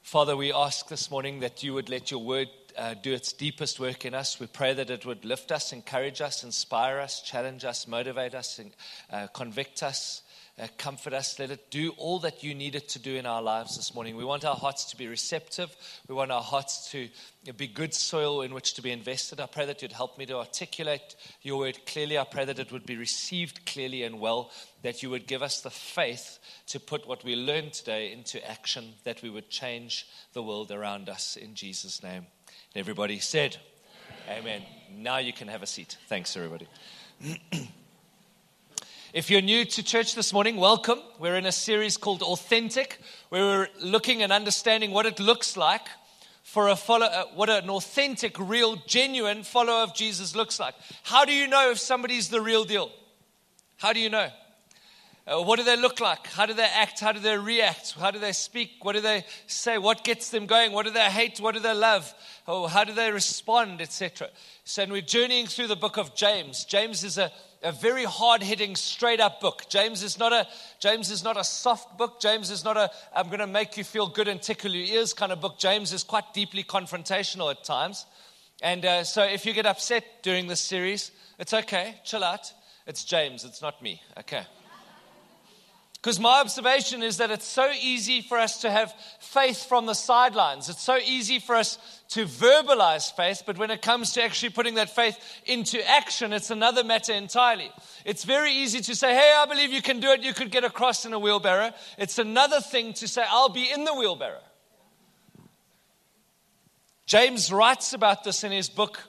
Father, 0.00 0.34
we 0.34 0.50
ask 0.50 0.88
this 0.88 1.10
morning 1.10 1.40
that 1.40 1.62
you 1.62 1.74
would 1.74 1.90
let 1.90 2.10
your 2.10 2.24
word 2.24 2.48
uh, 2.78 2.94
do 2.94 3.12
its 3.12 3.34
deepest 3.34 3.78
work 3.78 4.06
in 4.06 4.14
us. 4.14 4.40
We 4.40 4.46
pray 4.46 4.72
that 4.72 4.88
it 4.88 5.04
would 5.04 5.26
lift 5.26 5.52
us, 5.52 5.74
encourage 5.74 6.22
us, 6.22 6.42
inspire 6.42 7.00
us, 7.00 7.20
challenge 7.20 7.66
us, 7.66 7.86
motivate 7.86 8.34
us, 8.34 8.58
and, 8.58 8.70
uh, 9.12 9.26
convict 9.26 9.82
us 9.82 10.22
uh, 10.60 10.66
comfort 10.76 11.12
us. 11.12 11.38
Let 11.38 11.50
it 11.50 11.70
do 11.70 11.90
all 11.96 12.18
that 12.20 12.42
you 12.42 12.54
need 12.54 12.74
it 12.74 12.88
to 12.90 12.98
do 12.98 13.16
in 13.16 13.26
our 13.26 13.40
lives 13.40 13.76
this 13.76 13.94
morning. 13.94 14.16
We 14.16 14.24
want 14.24 14.44
our 14.44 14.54
hearts 14.54 14.84
to 14.86 14.96
be 14.96 15.06
receptive. 15.06 15.74
We 16.08 16.14
want 16.14 16.30
our 16.30 16.42
hearts 16.42 16.90
to 16.90 17.08
be 17.56 17.66
good 17.66 17.94
soil 17.94 18.42
in 18.42 18.52
which 18.52 18.74
to 18.74 18.82
be 18.82 18.90
invested. 18.90 19.40
I 19.40 19.46
pray 19.46 19.64
that 19.66 19.80
you'd 19.80 19.92
help 19.92 20.18
me 20.18 20.26
to 20.26 20.36
articulate 20.36 21.16
your 21.42 21.58
word 21.58 21.86
clearly. 21.86 22.18
I 22.18 22.24
pray 22.24 22.44
that 22.44 22.58
it 22.58 22.72
would 22.72 22.84
be 22.84 22.96
received 22.96 23.64
clearly 23.64 24.02
and 24.02 24.20
well, 24.20 24.50
that 24.82 25.02
you 25.02 25.10
would 25.10 25.26
give 25.26 25.42
us 25.42 25.60
the 25.60 25.70
faith 25.70 26.38
to 26.66 26.78
put 26.78 27.08
what 27.08 27.24
we 27.24 27.36
learned 27.36 27.72
today 27.72 28.12
into 28.12 28.46
action, 28.48 28.94
that 29.04 29.22
we 29.22 29.30
would 29.30 29.48
change 29.48 30.06
the 30.34 30.42
world 30.42 30.70
around 30.70 31.08
us 31.08 31.36
in 31.36 31.54
Jesus' 31.54 32.02
name. 32.02 32.26
And 32.74 32.80
everybody 32.80 33.18
said, 33.18 33.56
Amen. 34.28 34.40
Amen. 34.40 34.62
Now 34.92 35.18
you 35.18 35.32
can 35.32 35.48
have 35.48 35.62
a 35.62 35.66
seat. 35.66 35.96
Thanks, 36.08 36.36
everybody. 36.36 36.68
If 39.12 39.28
you're 39.28 39.42
new 39.42 39.64
to 39.64 39.82
church 39.82 40.14
this 40.14 40.32
morning, 40.32 40.54
welcome. 40.54 41.00
We're 41.18 41.34
in 41.34 41.44
a 41.44 41.50
series 41.50 41.96
called 41.96 42.22
Authentic, 42.22 43.00
where 43.30 43.42
we're 43.42 43.68
looking 43.82 44.22
and 44.22 44.30
understanding 44.30 44.92
what 44.92 45.04
it 45.04 45.18
looks 45.18 45.56
like 45.56 45.88
for 46.44 46.68
a 46.68 46.76
follow, 46.76 47.06
uh, 47.06 47.24
what 47.34 47.50
an 47.50 47.68
authentic, 47.70 48.38
real, 48.38 48.76
genuine 48.86 49.42
follower 49.42 49.82
of 49.82 49.96
Jesus 49.96 50.36
looks 50.36 50.60
like. 50.60 50.76
How 51.02 51.24
do 51.24 51.32
you 51.32 51.48
know 51.48 51.72
if 51.72 51.80
somebody's 51.80 52.28
the 52.28 52.40
real 52.40 52.62
deal? 52.62 52.92
How 53.78 53.92
do 53.92 53.98
you 53.98 54.10
know? 54.10 54.28
Uh, 55.26 55.42
what 55.42 55.58
do 55.58 55.64
they 55.64 55.76
look 55.76 55.98
like? 55.98 56.28
How 56.28 56.46
do 56.46 56.54
they 56.54 56.68
act? 56.72 57.00
How 57.00 57.10
do 57.10 57.18
they 57.18 57.36
react? 57.36 57.94
How 57.98 58.12
do 58.12 58.20
they 58.20 58.32
speak? 58.32 58.76
What 58.82 58.92
do 58.92 59.00
they 59.00 59.24
say? 59.48 59.76
What 59.78 60.04
gets 60.04 60.30
them 60.30 60.46
going? 60.46 60.70
What 60.70 60.86
do 60.86 60.92
they 60.92 61.10
hate? 61.10 61.40
What 61.40 61.54
do 61.54 61.60
they 61.60 61.74
love? 61.74 62.14
Oh, 62.46 62.68
how 62.68 62.84
do 62.84 62.92
they 62.92 63.10
respond, 63.10 63.80
etc. 63.80 64.28
So, 64.62 64.84
and 64.84 64.92
we're 64.92 65.02
journeying 65.02 65.48
through 65.48 65.66
the 65.66 65.74
book 65.74 65.98
of 65.98 66.14
James. 66.14 66.64
James 66.64 67.02
is 67.02 67.18
a 67.18 67.32
a 67.62 67.72
very 67.72 68.04
hard-hitting, 68.04 68.74
straight-up 68.74 69.40
book. 69.40 69.64
James 69.68 70.02
is 70.02 70.18
not 70.18 70.32
a 70.32 70.46
James 70.78 71.10
is 71.10 71.22
not 71.22 71.36
a 71.36 71.44
soft 71.44 71.98
book. 71.98 72.20
James 72.20 72.50
is 72.50 72.64
not 72.64 72.76
a 72.76 72.90
I'm 73.14 73.26
going 73.26 73.40
to 73.40 73.46
make 73.46 73.76
you 73.76 73.84
feel 73.84 74.06
good 74.06 74.28
and 74.28 74.40
tickle 74.40 74.70
your 74.70 74.86
ears 74.98 75.12
kind 75.12 75.32
of 75.32 75.40
book. 75.40 75.58
James 75.58 75.92
is 75.92 76.02
quite 76.02 76.32
deeply 76.32 76.64
confrontational 76.64 77.50
at 77.50 77.62
times. 77.64 78.06
And 78.62 78.84
uh, 78.84 79.04
so 79.04 79.22
if 79.24 79.46
you 79.46 79.52
get 79.52 79.66
upset 79.66 80.04
during 80.22 80.46
this 80.46 80.60
series, 80.60 81.12
it's 81.38 81.54
okay. 81.54 81.96
Chill 82.04 82.24
out. 82.24 82.52
It's 82.86 83.04
James. 83.04 83.44
It's 83.44 83.62
not 83.62 83.82
me. 83.82 84.02
Okay. 84.18 84.42
Because 85.94 86.18
my 86.18 86.40
observation 86.40 87.02
is 87.02 87.18
that 87.18 87.30
it's 87.30 87.46
so 87.46 87.70
easy 87.78 88.22
for 88.22 88.38
us 88.38 88.62
to 88.62 88.70
have 88.70 88.94
faith 89.20 89.66
from 89.66 89.84
the 89.84 89.94
sidelines. 89.94 90.70
It's 90.70 90.82
so 90.82 90.96
easy 90.96 91.38
for 91.38 91.54
us 91.54 91.78
to 92.10 92.26
verbalize 92.26 93.14
faith, 93.14 93.44
but 93.46 93.56
when 93.56 93.70
it 93.70 93.82
comes 93.82 94.12
to 94.12 94.22
actually 94.22 94.50
putting 94.50 94.74
that 94.74 94.94
faith 94.94 95.16
into 95.46 95.80
action, 95.88 96.32
it's 96.32 96.50
another 96.50 96.82
matter 96.82 97.12
entirely. 97.12 97.70
It's 98.04 98.24
very 98.24 98.52
easy 98.52 98.80
to 98.80 98.94
say, 98.94 99.14
Hey, 99.14 99.32
I 99.36 99.46
believe 99.46 99.72
you 99.72 99.82
can 99.82 100.00
do 100.00 100.10
it. 100.10 100.22
You 100.22 100.34
could 100.34 100.50
get 100.50 100.64
across 100.64 101.06
in 101.06 101.12
a 101.12 101.18
wheelbarrow. 101.18 101.72
It's 101.98 102.18
another 102.18 102.60
thing 102.60 102.92
to 102.94 103.08
say, 103.08 103.24
I'll 103.28 103.48
be 103.48 103.70
in 103.70 103.84
the 103.84 103.94
wheelbarrow. 103.94 104.42
James 107.06 107.52
writes 107.52 107.92
about 107.92 108.24
this 108.24 108.44
in 108.44 108.52
his 108.52 108.68
book 108.68 109.00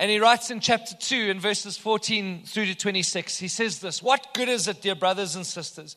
and 0.00 0.10
he 0.10 0.18
writes 0.18 0.50
in 0.50 0.60
chapter 0.60 0.94
2, 0.98 1.14
in 1.14 1.40
verses 1.40 1.76
14 1.76 2.44
through 2.46 2.64
to 2.64 2.74
26, 2.74 3.36
he 3.36 3.48
says 3.48 3.80
this 3.80 4.02
What 4.02 4.32
good 4.32 4.48
is 4.48 4.66
it, 4.66 4.80
dear 4.80 4.94
brothers 4.94 5.36
and 5.36 5.44
sisters, 5.44 5.94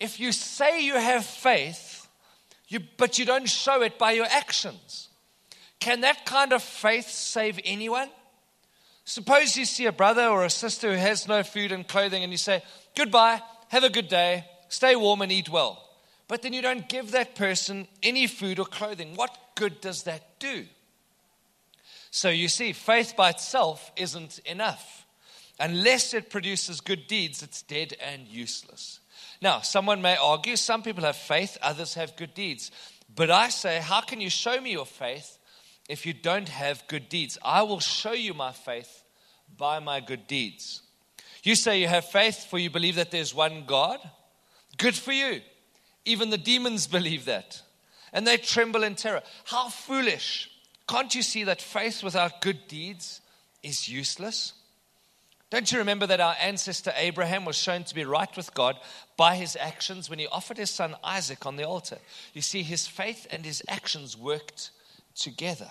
if 0.00 0.18
you 0.18 0.32
say 0.32 0.80
you 0.80 0.94
have 0.94 1.26
faith, 1.26 1.95
you, 2.68 2.80
but 2.96 3.18
you 3.18 3.24
don't 3.24 3.48
show 3.48 3.82
it 3.82 3.98
by 3.98 4.12
your 4.12 4.26
actions? 4.26 5.08
Can 5.78 6.00
that 6.00 6.24
kind 6.26 6.52
of 6.52 6.62
faith 6.62 7.08
save 7.08 7.60
anyone? 7.64 8.08
Suppose 9.04 9.56
you 9.56 9.64
see 9.64 9.86
a 9.86 9.92
brother 9.92 10.26
or 10.26 10.44
a 10.44 10.50
sister 10.50 10.90
who 10.90 10.98
has 10.98 11.28
no 11.28 11.42
food 11.42 11.70
and 11.70 11.86
clothing, 11.86 12.24
and 12.24 12.32
you 12.32 12.38
say, 12.38 12.62
Goodbye, 12.96 13.40
have 13.68 13.84
a 13.84 13.90
good 13.90 14.08
day, 14.08 14.44
stay 14.68 14.96
warm 14.96 15.22
and 15.22 15.30
eat 15.30 15.48
well. 15.48 15.82
But 16.28 16.42
then 16.42 16.52
you 16.52 16.62
don't 16.62 16.88
give 16.88 17.12
that 17.12 17.36
person 17.36 17.86
any 18.02 18.26
food 18.26 18.58
or 18.58 18.66
clothing. 18.66 19.14
What 19.14 19.36
good 19.54 19.80
does 19.80 20.02
that 20.04 20.40
do? 20.40 20.66
So 22.10 22.30
you 22.30 22.48
see, 22.48 22.72
faith 22.72 23.14
by 23.16 23.30
itself 23.30 23.92
isn't 23.96 24.40
enough. 24.40 25.06
Unless 25.60 26.14
it 26.14 26.30
produces 26.30 26.80
good 26.80 27.06
deeds, 27.06 27.42
it's 27.42 27.62
dead 27.62 27.94
and 28.00 28.26
useless. 28.26 29.00
Now, 29.40 29.60
someone 29.60 30.02
may 30.02 30.16
argue 30.16 30.56
some 30.56 30.82
people 30.82 31.04
have 31.04 31.16
faith, 31.16 31.58
others 31.62 31.94
have 31.94 32.16
good 32.16 32.34
deeds. 32.34 32.70
But 33.14 33.30
I 33.30 33.48
say, 33.48 33.80
how 33.80 34.00
can 34.00 34.20
you 34.20 34.30
show 34.30 34.60
me 34.60 34.72
your 34.72 34.86
faith 34.86 35.38
if 35.88 36.06
you 36.06 36.12
don't 36.12 36.48
have 36.48 36.86
good 36.88 37.08
deeds? 37.08 37.38
I 37.42 37.62
will 37.62 37.80
show 37.80 38.12
you 38.12 38.34
my 38.34 38.52
faith 38.52 39.04
by 39.56 39.78
my 39.78 40.00
good 40.00 40.26
deeds. 40.26 40.82
You 41.42 41.54
say 41.54 41.80
you 41.80 41.86
have 41.86 42.06
faith 42.06 42.46
for 42.46 42.58
you 42.58 42.70
believe 42.70 42.96
that 42.96 43.10
there's 43.10 43.34
one 43.34 43.64
God. 43.66 43.98
Good 44.78 44.96
for 44.96 45.12
you. 45.12 45.40
Even 46.04 46.30
the 46.30 46.38
demons 46.38 46.86
believe 46.98 47.26
that. 47.26 47.62
And 48.12 48.26
they 48.26 48.36
tremble 48.36 48.82
in 48.82 48.94
terror. 48.94 49.22
How 49.44 49.68
foolish. 49.68 50.50
Can't 50.88 51.14
you 51.14 51.22
see 51.22 51.44
that 51.44 51.60
faith 51.60 52.02
without 52.02 52.40
good 52.40 52.66
deeds 52.68 53.20
is 53.62 53.88
useless? 53.88 54.52
Don't 55.48 55.70
you 55.70 55.78
remember 55.78 56.08
that 56.08 56.20
our 56.20 56.34
ancestor 56.40 56.92
Abraham 56.96 57.44
was 57.44 57.56
shown 57.56 57.84
to 57.84 57.94
be 57.94 58.04
right 58.04 58.36
with 58.36 58.52
God 58.52 58.78
by 59.16 59.36
his 59.36 59.56
actions 59.60 60.10
when 60.10 60.18
he 60.18 60.26
offered 60.26 60.56
his 60.56 60.70
son 60.70 60.96
Isaac 61.04 61.46
on 61.46 61.54
the 61.56 61.62
altar? 61.62 61.98
You 62.34 62.42
see, 62.42 62.62
his 62.62 62.88
faith 62.88 63.28
and 63.30 63.44
his 63.44 63.62
actions 63.68 64.16
worked 64.16 64.70
together. 65.14 65.68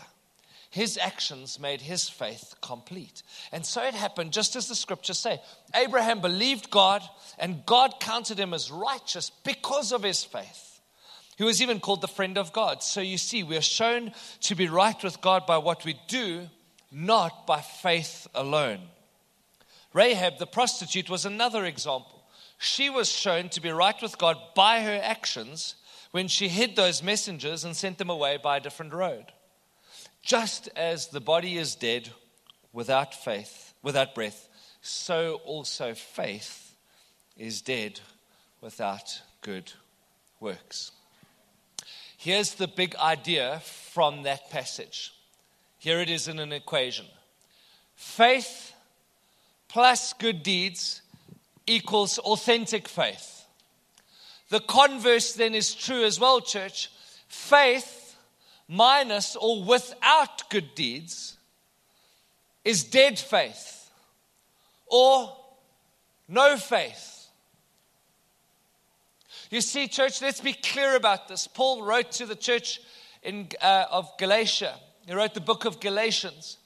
His 0.70 0.98
actions 0.98 1.60
made 1.60 1.82
his 1.82 2.10
faith 2.10 2.56
complete. 2.62 3.22
And 3.52 3.66
so 3.66 3.84
it 3.84 3.94
happened 3.94 4.32
just 4.32 4.56
as 4.56 4.68
the 4.68 4.76
scriptures 4.76 5.20
say. 5.20 5.42
Abraham 5.74 6.22
believed 6.22 6.70
God, 6.70 7.02
and 7.38 7.66
God 7.66 7.96
counted 8.00 8.40
him 8.40 8.54
as 8.54 8.72
righteous 8.72 9.30
because 9.30 9.92
of 9.92 10.04
his 10.04 10.24
faith. 10.24 10.80
He 11.38 11.44
was 11.44 11.62
even 11.62 11.82
called 11.82 12.00
the 12.00 12.08
friend 12.08 12.38
of 12.38 12.54
God. 12.54 12.82
So 12.82 13.02
you 13.02 13.18
see, 13.18 13.44
we 13.44 13.58
are 13.58 13.62
shown 13.62 14.14
to 14.42 14.56
be 14.56 14.70
right 14.70 15.02
with 15.04 15.20
God 15.20 15.46
by 15.46 15.58
what 15.58 15.84
we 15.84 16.00
do, 16.08 16.48
not 16.92 17.46
by 17.46 17.60
faith 17.60 18.28
alone. 18.34 18.80
Rahab, 19.96 20.40
the 20.40 20.46
prostitute, 20.46 21.10
was 21.10 21.24
another 21.24 21.64
example. 21.64 22.26
She 22.58 22.90
was 22.90 23.10
shown 23.10 23.48
to 23.50 23.62
be 23.62 23.72
right 23.72 24.00
with 24.02 24.18
God 24.18 24.38
by 24.54 24.82
her 24.82 25.00
actions 25.02 25.76
when 26.12 26.28
she 26.28 26.50
hid 26.50 26.76
those 26.76 27.02
messengers 27.02 27.64
and 27.64 27.74
sent 27.74 27.98
them 27.98 28.10
away 28.10 28.38
by 28.38 28.58
a 28.58 28.60
different 28.60 28.94
road. 28.94 29.28
Just 30.22 30.68
as 30.76 31.08
the 31.08 31.22
body 31.22 31.58
is 31.58 31.76
dead 31.76 32.10
without 32.74 33.14
faith, 33.14 33.74
without 33.82 34.14
breath, 34.14 34.50
so 34.82 35.40
also 35.46 35.94
faith 35.94 36.76
is 37.38 37.62
dead 37.62 38.02
without 38.60 39.22
good 39.40 39.72
works. 40.42 40.92
Here's 42.18 42.56
the 42.56 42.68
big 42.68 42.98
idea 42.98 43.62
from 43.64 44.24
that 44.24 44.50
passage. 44.50 45.14
Here 45.78 46.02
it 46.02 46.10
is 46.10 46.28
in 46.28 46.40
an 46.40 46.52
equation 46.52 47.06
faith 47.96 48.75
plus 49.68 50.14
good 50.14 50.44
deeds 50.44 51.02
equals 51.68 52.20
authentic 52.20 52.88
faith. 52.88 53.46
The 54.50 54.60
converse 54.60 55.34
then 55.34 55.56
is 55.56 55.74
true 55.74 56.04
as 56.04 56.20
well, 56.20 56.40
church. 56.42 56.92
Faith 57.28 58.16
minus 58.68 59.36
or 59.36 59.64
without 59.64 60.50
good 60.50 60.76
deeds 60.76 61.38
is 62.64 62.84
dead 62.84 63.20
faith 63.20 63.90
or 64.88 65.36
no 66.28 66.58
faith. 66.58 67.28
You 69.52 69.62
see, 69.62 69.88
church, 69.88 70.22
let's 70.22 70.42
be 70.42 70.54
clear 70.54 70.96
about 70.96 71.28
this. 71.28 71.48
Paul 71.48 71.84
wrote 71.84 72.12
to 72.14 72.26
the 72.26 72.36
church 72.36 72.80
in, 73.22 73.50
uh, 73.62 73.86
of 73.92 74.10
Galatia, 74.18 74.76
he 75.06 75.14
wrote 75.14 75.34
the 75.34 75.42
book 75.42 75.66
of 75.66 75.80
Galatians. 75.80 76.58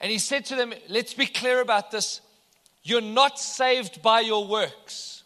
And 0.00 0.10
he 0.10 0.18
said 0.18 0.44
to 0.46 0.56
them, 0.56 0.72
Let's 0.88 1.14
be 1.14 1.26
clear 1.26 1.60
about 1.60 1.90
this. 1.90 2.20
You're 2.84 3.00
not 3.00 3.38
saved 3.38 4.02
by 4.02 4.20
your 4.20 4.46
works. 4.46 5.22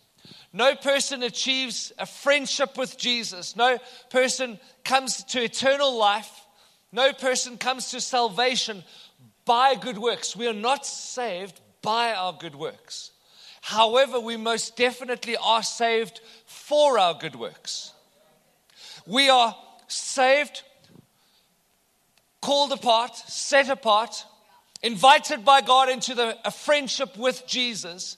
No 0.52 0.74
person 0.74 1.22
achieves 1.22 1.92
a 1.98 2.06
friendship 2.06 2.78
with 2.78 2.96
Jesus. 2.96 3.56
No 3.56 3.78
person 4.10 4.58
comes 4.84 5.24
to 5.24 5.42
eternal 5.42 5.98
life. 5.98 6.46
No 6.92 7.12
person 7.12 7.58
comes 7.58 7.90
to 7.90 8.00
salvation 8.00 8.82
by 9.44 9.74
good 9.74 9.98
works. 9.98 10.34
We 10.34 10.46
are 10.46 10.54
not 10.54 10.86
saved 10.86 11.60
by 11.82 12.12
our 12.12 12.32
good 12.32 12.54
works. 12.54 13.10
However, 13.60 14.20
we 14.20 14.36
most 14.36 14.76
definitely 14.76 15.36
are 15.36 15.62
saved 15.62 16.20
for 16.46 16.98
our 16.98 17.14
good 17.14 17.34
works. 17.34 17.92
We 19.06 19.28
are 19.28 19.54
saved, 19.88 20.62
called 22.40 22.72
apart, 22.72 23.16
set 23.16 23.68
apart, 23.68 24.24
invited 24.82 25.44
by 25.44 25.60
God 25.60 25.88
into 25.88 26.14
the, 26.14 26.36
a 26.44 26.50
friendship 26.50 27.16
with 27.16 27.46
Jesus 27.46 28.16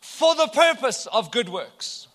for 0.00 0.34
the 0.34 0.48
purpose 0.48 1.06
of 1.06 1.30
good 1.30 1.48
works. 1.48 2.08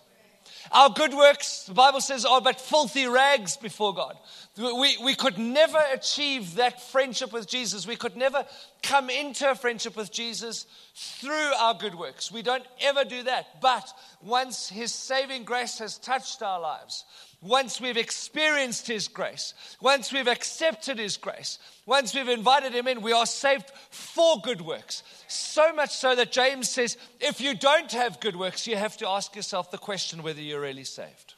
Our 0.72 0.90
good 0.90 1.14
works, 1.14 1.64
the 1.64 1.74
Bible 1.74 2.00
says, 2.00 2.24
are 2.24 2.40
but 2.40 2.60
filthy 2.60 3.06
rags 3.06 3.56
before 3.56 3.94
God. 3.94 4.16
We, 4.56 4.96
we 5.04 5.14
could 5.14 5.38
never 5.38 5.78
achieve 5.92 6.56
that 6.56 6.82
friendship 6.90 7.32
with 7.32 7.46
Jesus. 7.46 7.86
We 7.86 7.96
could 7.96 8.16
never 8.16 8.44
come 8.82 9.10
into 9.10 9.50
a 9.50 9.54
friendship 9.54 9.96
with 9.96 10.10
Jesus 10.10 10.66
through 10.94 11.52
our 11.58 11.74
good 11.74 11.94
works. 11.94 12.32
We 12.32 12.42
don't 12.42 12.64
ever 12.80 13.04
do 13.04 13.22
that. 13.24 13.60
But 13.60 13.88
once 14.22 14.68
His 14.68 14.92
saving 14.92 15.44
grace 15.44 15.78
has 15.78 15.98
touched 15.98 16.42
our 16.42 16.60
lives, 16.60 17.04
once 17.44 17.80
we've 17.80 17.98
experienced 17.98 18.86
His 18.86 19.06
grace, 19.06 19.54
once 19.80 20.12
we've 20.12 20.26
accepted 20.26 20.98
His 20.98 21.18
grace, 21.18 21.58
once 21.86 22.14
we've 22.14 22.28
invited 22.28 22.74
Him 22.74 22.88
in, 22.88 23.02
we 23.02 23.12
are 23.12 23.26
saved 23.26 23.70
for 23.90 24.40
good 24.42 24.62
works. 24.62 25.02
So 25.28 25.72
much 25.74 25.94
so 25.94 26.14
that 26.16 26.32
James 26.32 26.70
says, 26.70 26.96
if 27.20 27.40
you 27.40 27.54
don't 27.54 27.92
have 27.92 28.20
good 28.20 28.34
works, 28.34 28.66
you 28.66 28.76
have 28.76 28.96
to 28.96 29.08
ask 29.08 29.36
yourself 29.36 29.70
the 29.70 29.78
question 29.78 30.22
whether 30.22 30.40
you're 30.40 30.60
really 30.60 30.84
saved. 30.84 31.34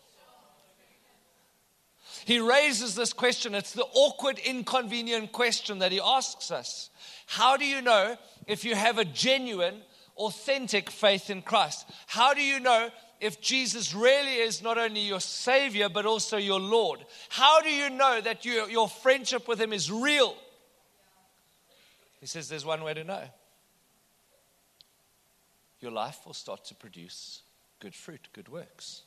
He 2.25 2.41
raises 2.41 2.95
this 2.95 3.13
question. 3.13 3.55
It's 3.55 3.73
the 3.73 3.87
awkward, 3.95 4.39
inconvenient 4.39 5.33
question 5.33 5.81
that 5.81 5.93
he 5.93 6.01
asks 6.01 6.51
us. 6.51 6.91
How 7.27 7.57
do 7.57 7.65
you 7.65 7.83
know 7.83 8.17
if 8.47 8.65
you 8.65 8.75
have 8.75 8.99
a 8.99 9.05
genuine, 9.05 9.83
authentic 10.17 10.91
faith 10.91 11.31
in 11.31 11.43
Christ? 11.43 11.89
How 12.07 12.35
do 12.35 12.43
you 12.43 12.59
know 12.59 12.91
if 13.21 13.41
Jesus 13.41 13.95
really 13.95 14.35
is 14.35 14.63
not 14.63 14.79
only 14.79 15.01
your 15.01 15.21
Savior, 15.21 15.89
but 15.89 16.07
also 16.07 16.37
your 16.37 16.61
Lord? 16.61 17.01
How 17.29 17.61
do 17.61 17.71
you 17.71 17.91
know 17.91 18.21
that 18.21 18.45
you, 18.45 18.67
your 18.69 18.89
friendship 18.89 19.49
with 19.49 19.61
Him 19.61 19.73
is 19.73 19.91
real? 19.91 20.37
He 22.21 22.27
says 22.27 22.49
there's 22.49 22.65
one 22.65 22.83
way 22.83 22.95
to 22.95 23.05
know 23.05 23.23
your 25.81 25.91
life 25.91 26.27
will 26.27 26.35
start 26.35 26.65
to 26.65 26.75
produce 26.75 27.43
good 27.81 27.95
fruit, 27.95 28.29
good 28.33 28.49
works. 28.49 29.03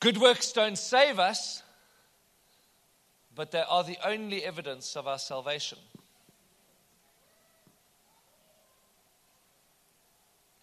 Good 0.00 0.18
works 0.18 0.52
don't 0.52 0.76
save 0.76 1.18
us, 1.18 1.62
but 3.34 3.50
they 3.50 3.64
are 3.68 3.82
the 3.82 3.96
only 4.06 4.44
evidence 4.44 4.96
of 4.96 5.08
our 5.08 5.18
salvation. 5.18 5.78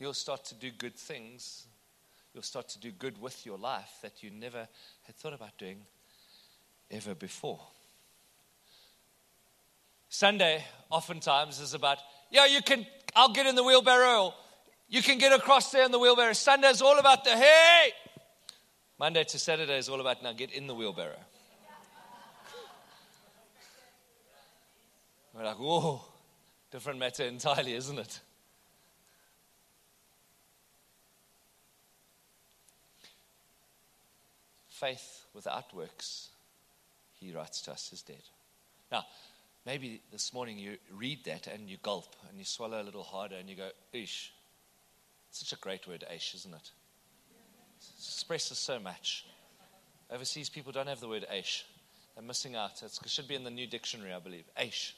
You'll 0.01 0.15
start 0.15 0.45
to 0.45 0.55
do 0.55 0.71
good 0.71 0.95
things. 0.95 1.67
You'll 2.33 2.41
start 2.41 2.69
to 2.69 2.79
do 2.79 2.89
good 2.89 3.21
with 3.21 3.45
your 3.45 3.59
life 3.59 3.99
that 4.01 4.23
you 4.23 4.31
never 4.31 4.67
had 5.03 5.15
thought 5.15 5.33
about 5.33 5.55
doing 5.59 5.77
ever 6.89 7.13
before. 7.13 7.59
Sunday, 10.09 10.63
oftentimes, 10.89 11.59
is 11.59 11.75
about, 11.75 11.99
yeah, 12.31 12.47
you 12.47 12.63
can, 12.63 12.87
I'll 13.15 13.31
get 13.31 13.45
in 13.45 13.53
the 13.53 13.63
wheelbarrow. 13.63 14.33
You 14.89 15.03
can 15.03 15.19
get 15.19 15.33
across 15.33 15.71
there 15.71 15.85
in 15.85 15.91
the 15.91 15.99
wheelbarrow. 15.99 16.33
Sunday 16.33 16.69
is 16.69 16.81
all 16.81 16.97
about 16.97 17.23
the, 17.23 17.37
hey! 17.37 17.91
Monday 18.97 19.23
to 19.23 19.37
Saturday 19.37 19.77
is 19.77 19.87
all 19.87 20.01
about, 20.01 20.23
now 20.23 20.33
get 20.33 20.51
in 20.51 20.65
the 20.65 20.73
wheelbarrow. 20.73 21.19
We're 25.35 25.43
like, 25.43 25.59
whoa, 25.59 26.01
different 26.71 26.97
matter 26.97 27.23
entirely, 27.23 27.75
isn't 27.75 27.99
it? 27.99 28.19
Faith 34.81 35.25
without 35.33 35.73
works, 35.73 36.29
he 37.19 37.31
writes 37.31 37.61
to 37.61 37.71
us, 37.71 37.93
is 37.93 38.01
dead. 38.01 38.23
Now, 38.91 39.05
maybe 39.65 40.01
this 40.11 40.33
morning 40.33 40.57
you 40.57 40.77
read 40.91 41.23
that 41.25 41.47
and 41.47 41.69
you 41.69 41.77
gulp 41.81 42.15
and 42.27 42.37
you 42.37 42.45
swallow 42.45 42.81
a 42.81 42.83
little 42.83 43.03
harder 43.03 43.35
and 43.35 43.47
you 43.47 43.55
go, 43.55 43.69
ish. 43.93 44.33
Such 45.29 45.53
a 45.53 45.61
great 45.61 45.87
word, 45.87 46.03
ish, 46.13 46.35
isn't 46.35 46.53
it? 46.53 46.71
It 47.79 47.93
expresses 47.97 48.57
so 48.57 48.79
much. 48.79 49.25
Overseas 50.11 50.49
people 50.49 50.73
don't 50.73 50.89
have 50.89 50.99
the 50.99 51.07
word 51.07 51.25
ish. 51.33 51.63
They're 52.15 52.25
missing 52.25 52.55
out. 52.55 52.83
It 52.83 52.99
should 53.05 53.27
be 53.27 53.35
in 53.35 53.45
the 53.45 53.51
new 53.51 53.67
dictionary, 53.67 54.11
I 54.11 54.19
believe. 54.19 54.45
Ish 54.61 54.95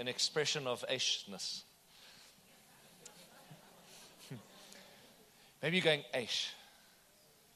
an 0.00 0.08
expression 0.08 0.66
of 0.66 0.82
Aishness. 0.88 1.62
Maybe 5.62 5.76
you're 5.76 5.84
going, 5.84 6.04
Aish. 6.14 6.48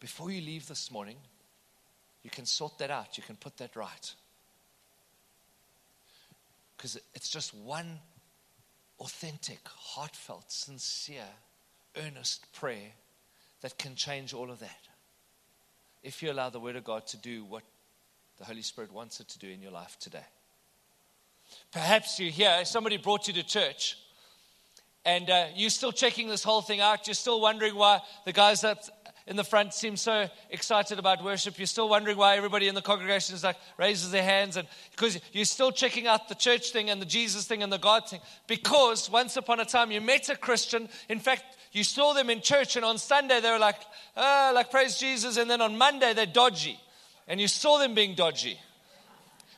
Before 0.04 0.30
you 0.30 0.42
leave 0.42 0.68
this 0.68 0.90
morning, 0.90 1.16
you 2.22 2.28
can 2.28 2.44
sort 2.44 2.76
that 2.76 2.90
out. 2.90 3.16
You 3.16 3.22
can 3.22 3.36
put 3.36 3.56
that 3.56 3.74
right. 3.74 4.14
Because 6.76 7.00
it's 7.14 7.30
just 7.30 7.54
one 7.54 8.00
authentic, 9.00 9.60
heartfelt, 9.66 10.52
sincere, 10.52 11.30
earnest 11.96 12.52
prayer 12.52 12.92
that 13.62 13.78
can 13.78 13.94
change 13.94 14.34
all 14.34 14.50
of 14.50 14.58
that. 14.58 14.88
If 16.02 16.22
you 16.22 16.30
allow 16.30 16.50
the 16.50 16.60
Word 16.60 16.76
of 16.76 16.84
God 16.84 17.06
to 17.06 17.16
do 17.16 17.42
what 17.42 17.62
the 18.36 18.44
Holy 18.44 18.60
Spirit 18.60 18.92
wants 18.92 19.20
it 19.20 19.28
to 19.28 19.38
do 19.38 19.48
in 19.48 19.62
your 19.62 19.72
life 19.72 19.96
today. 19.98 20.26
Perhaps 21.72 22.20
you're 22.20 22.30
here, 22.30 22.62
somebody 22.66 22.98
brought 22.98 23.26
you 23.26 23.32
to 23.32 23.42
church, 23.42 23.96
and 25.06 25.30
uh, 25.30 25.46
you're 25.54 25.70
still 25.70 25.92
checking 25.92 26.28
this 26.28 26.44
whole 26.44 26.60
thing 26.60 26.80
out. 26.80 27.06
You're 27.06 27.14
still 27.14 27.40
wondering 27.40 27.74
why 27.74 28.00
the 28.26 28.32
guys 28.34 28.60
that 28.60 28.86
in 29.26 29.36
the 29.36 29.44
front 29.44 29.72
seem 29.72 29.96
so 29.96 30.28
excited 30.50 30.98
about 30.98 31.24
worship. 31.24 31.58
You're 31.58 31.66
still 31.66 31.88
wondering 31.88 32.16
why 32.18 32.36
everybody 32.36 32.68
in 32.68 32.74
the 32.74 32.82
congregation 32.82 33.34
is 33.34 33.42
like 33.44 33.56
raises 33.78 34.10
their 34.10 34.22
hands, 34.22 34.56
and 34.56 34.68
because 34.90 35.18
you're 35.32 35.44
still 35.44 35.72
checking 35.72 36.06
out 36.06 36.28
the 36.28 36.34
church 36.34 36.70
thing 36.70 36.90
and 36.90 37.00
the 37.00 37.06
Jesus 37.06 37.46
thing 37.46 37.62
and 37.62 37.72
the 37.72 37.78
God 37.78 38.08
thing. 38.08 38.20
Because 38.46 39.10
once 39.10 39.36
upon 39.36 39.60
a 39.60 39.64
time 39.64 39.90
you 39.90 40.00
met 40.00 40.28
a 40.28 40.36
Christian. 40.36 40.88
In 41.08 41.20
fact, 41.20 41.44
you 41.72 41.84
saw 41.84 42.12
them 42.12 42.30
in 42.30 42.40
church, 42.40 42.76
and 42.76 42.84
on 42.84 42.98
Sunday 42.98 43.40
they 43.40 43.50
were 43.50 43.58
like, 43.58 43.80
oh, 44.16 44.52
like 44.54 44.70
praise 44.70 44.98
Jesus, 44.98 45.36
and 45.36 45.50
then 45.50 45.60
on 45.60 45.78
Monday 45.78 46.12
they're 46.12 46.26
dodgy, 46.26 46.78
and 47.26 47.40
you 47.40 47.48
saw 47.48 47.78
them 47.78 47.94
being 47.94 48.14
dodgy. 48.14 48.58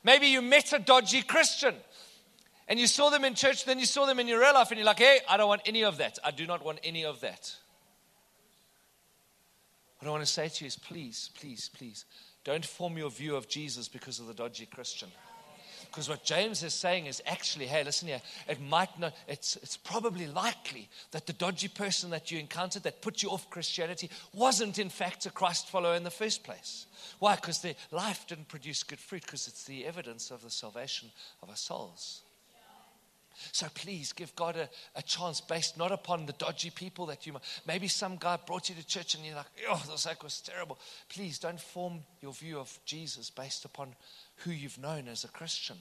Maybe 0.05 0.29
you 0.29 0.41
met 0.41 0.73
a 0.73 0.79
dodgy 0.79 1.23
Christian 1.23 1.75
and 2.69 2.79
you 2.79 2.87
saw 2.87 3.11
them 3.11 3.25
in 3.25 3.35
church, 3.35 3.65
then 3.65 3.79
you 3.81 3.87
saw 3.87 4.07
them 4.07 4.19
in 4.21 4.29
your 4.29 4.41
real 4.41 4.55
life, 4.55 4.71
and 4.71 4.79
you're 4.79 4.87
like, 4.87 4.99
hey, 4.99 5.19
I 5.29 5.37
don't 5.37 5.49
want 5.49 5.63
any 5.67 5.85
of 5.85 5.99
that. 5.99 6.19
I 6.25 6.31
do 6.31 6.47
not 6.47 6.65
want 6.65 6.79
any 6.85 7.05
of 7.05 7.21
that. 7.21 7.57
What 9.99 10.09
I 10.09 10.11
want 10.11 10.25
to 10.25 10.31
say 10.31 10.49
to 10.49 10.65
you 10.65 10.69
is 10.69 10.77
please, 10.77 11.31
please, 11.39 11.71
please, 11.75 12.05
don't 12.45 12.65
form 12.65 12.97
your 12.99 13.11
view 13.11 13.37
of 13.37 13.49
Jesus 13.49 13.89
because 13.89 14.21
of 14.21 14.27
the 14.27 14.35
dodgy 14.35 14.67
Christian. 14.67 15.09
Because 15.87 16.09
what 16.09 16.25
James 16.25 16.63
is 16.63 16.75
saying 16.75 17.07
is 17.07 17.23
actually, 17.27 17.67
hey, 17.67 17.83
listen 17.83 18.09
here, 18.09 18.21
it 18.49 18.61
might 18.61 18.99
not, 18.99 19.15
it's, 19.27 19.57
it's 19.57 19.79
probably 19.79 20.27
likely 20.27 20.91
that 21.13 21.27
the 21.27 21.33
dodgy 21.33 21.69
person 21.69 22.11
that 22.11 22.31
you 22.31 22.39
encountered 22.39 22.83
that 22.83 23.01
put 23.01 23.23
you 23.23 23.31
off 23.31 23.49
Christianity 23.49 24.11
wasn't 24.35 24.79
in 24.79 24.91
fact 24.91 25.25
a 25.25 25.31
Christ 25.31 25.69
follower 25.69 25.95
in 25.95 26.05
the 26.05 26.11
first 26.11 26.45
place. 26.45 26.87
Why? 27.19 27.37
Because 27.37 27.63
their 27.63 27.77
life 27.93 28.27
didn't 28.27 28.49
produce 28.49 28.83
good 28.83 28.99
fruit, 28.99 29.23
because 29.23 29.49
it's 29.49 29.65
the 29.65 29.87
evidence 29.87 30.31
of 30.31 30.43
the 30.43 30.51
salvation 30.51 31.11
of 31.43 31.49
our 31.49 31.57
souls. 31.57 32.23
So 33.53 33.67
please 33.75 34.13
give 34.13 34.35
God 34.37 34.57
a, 34.57 34.69
a 34.95 35.03
chance 35.03 35.41
based 35.41 35.77
not 35.77 35.93
upon 35.93 36.27
the 36.27 36.33
dodgy 36.33 36.71
people 36.71 37.07
that 37.07 37.27
you 37.27 37.35
maybe 37.67 37.89
some 37.89 38.17
guy 38.17 38.39
brought 38.45 38.69
you 38.69 38.75
to 38.75 38.87
church 38.87 39.15
and 39.15 39.25
you're 39.25 39.37
like, 39.37 39.47
oh, 39.69 39.83
this 39.91 40.07
act 40.07 40.23
was 40.23 40.41
terrible. 40.41 40.79
Please 41.09 41.39
don't 41.39 41.61
form 41.61 42.01
your 42.21 42.33
view 42.33 42.59
of 42.59 42.79
Jesus 42.85 43.31
based 43.31 43.65
upon 43.65 43.95
who 44.37 44.51
you've 44.51 44.79
known 44.79 45.09
as 45.09 45.25
a 45.25 45.29
Christian 45.29 45.77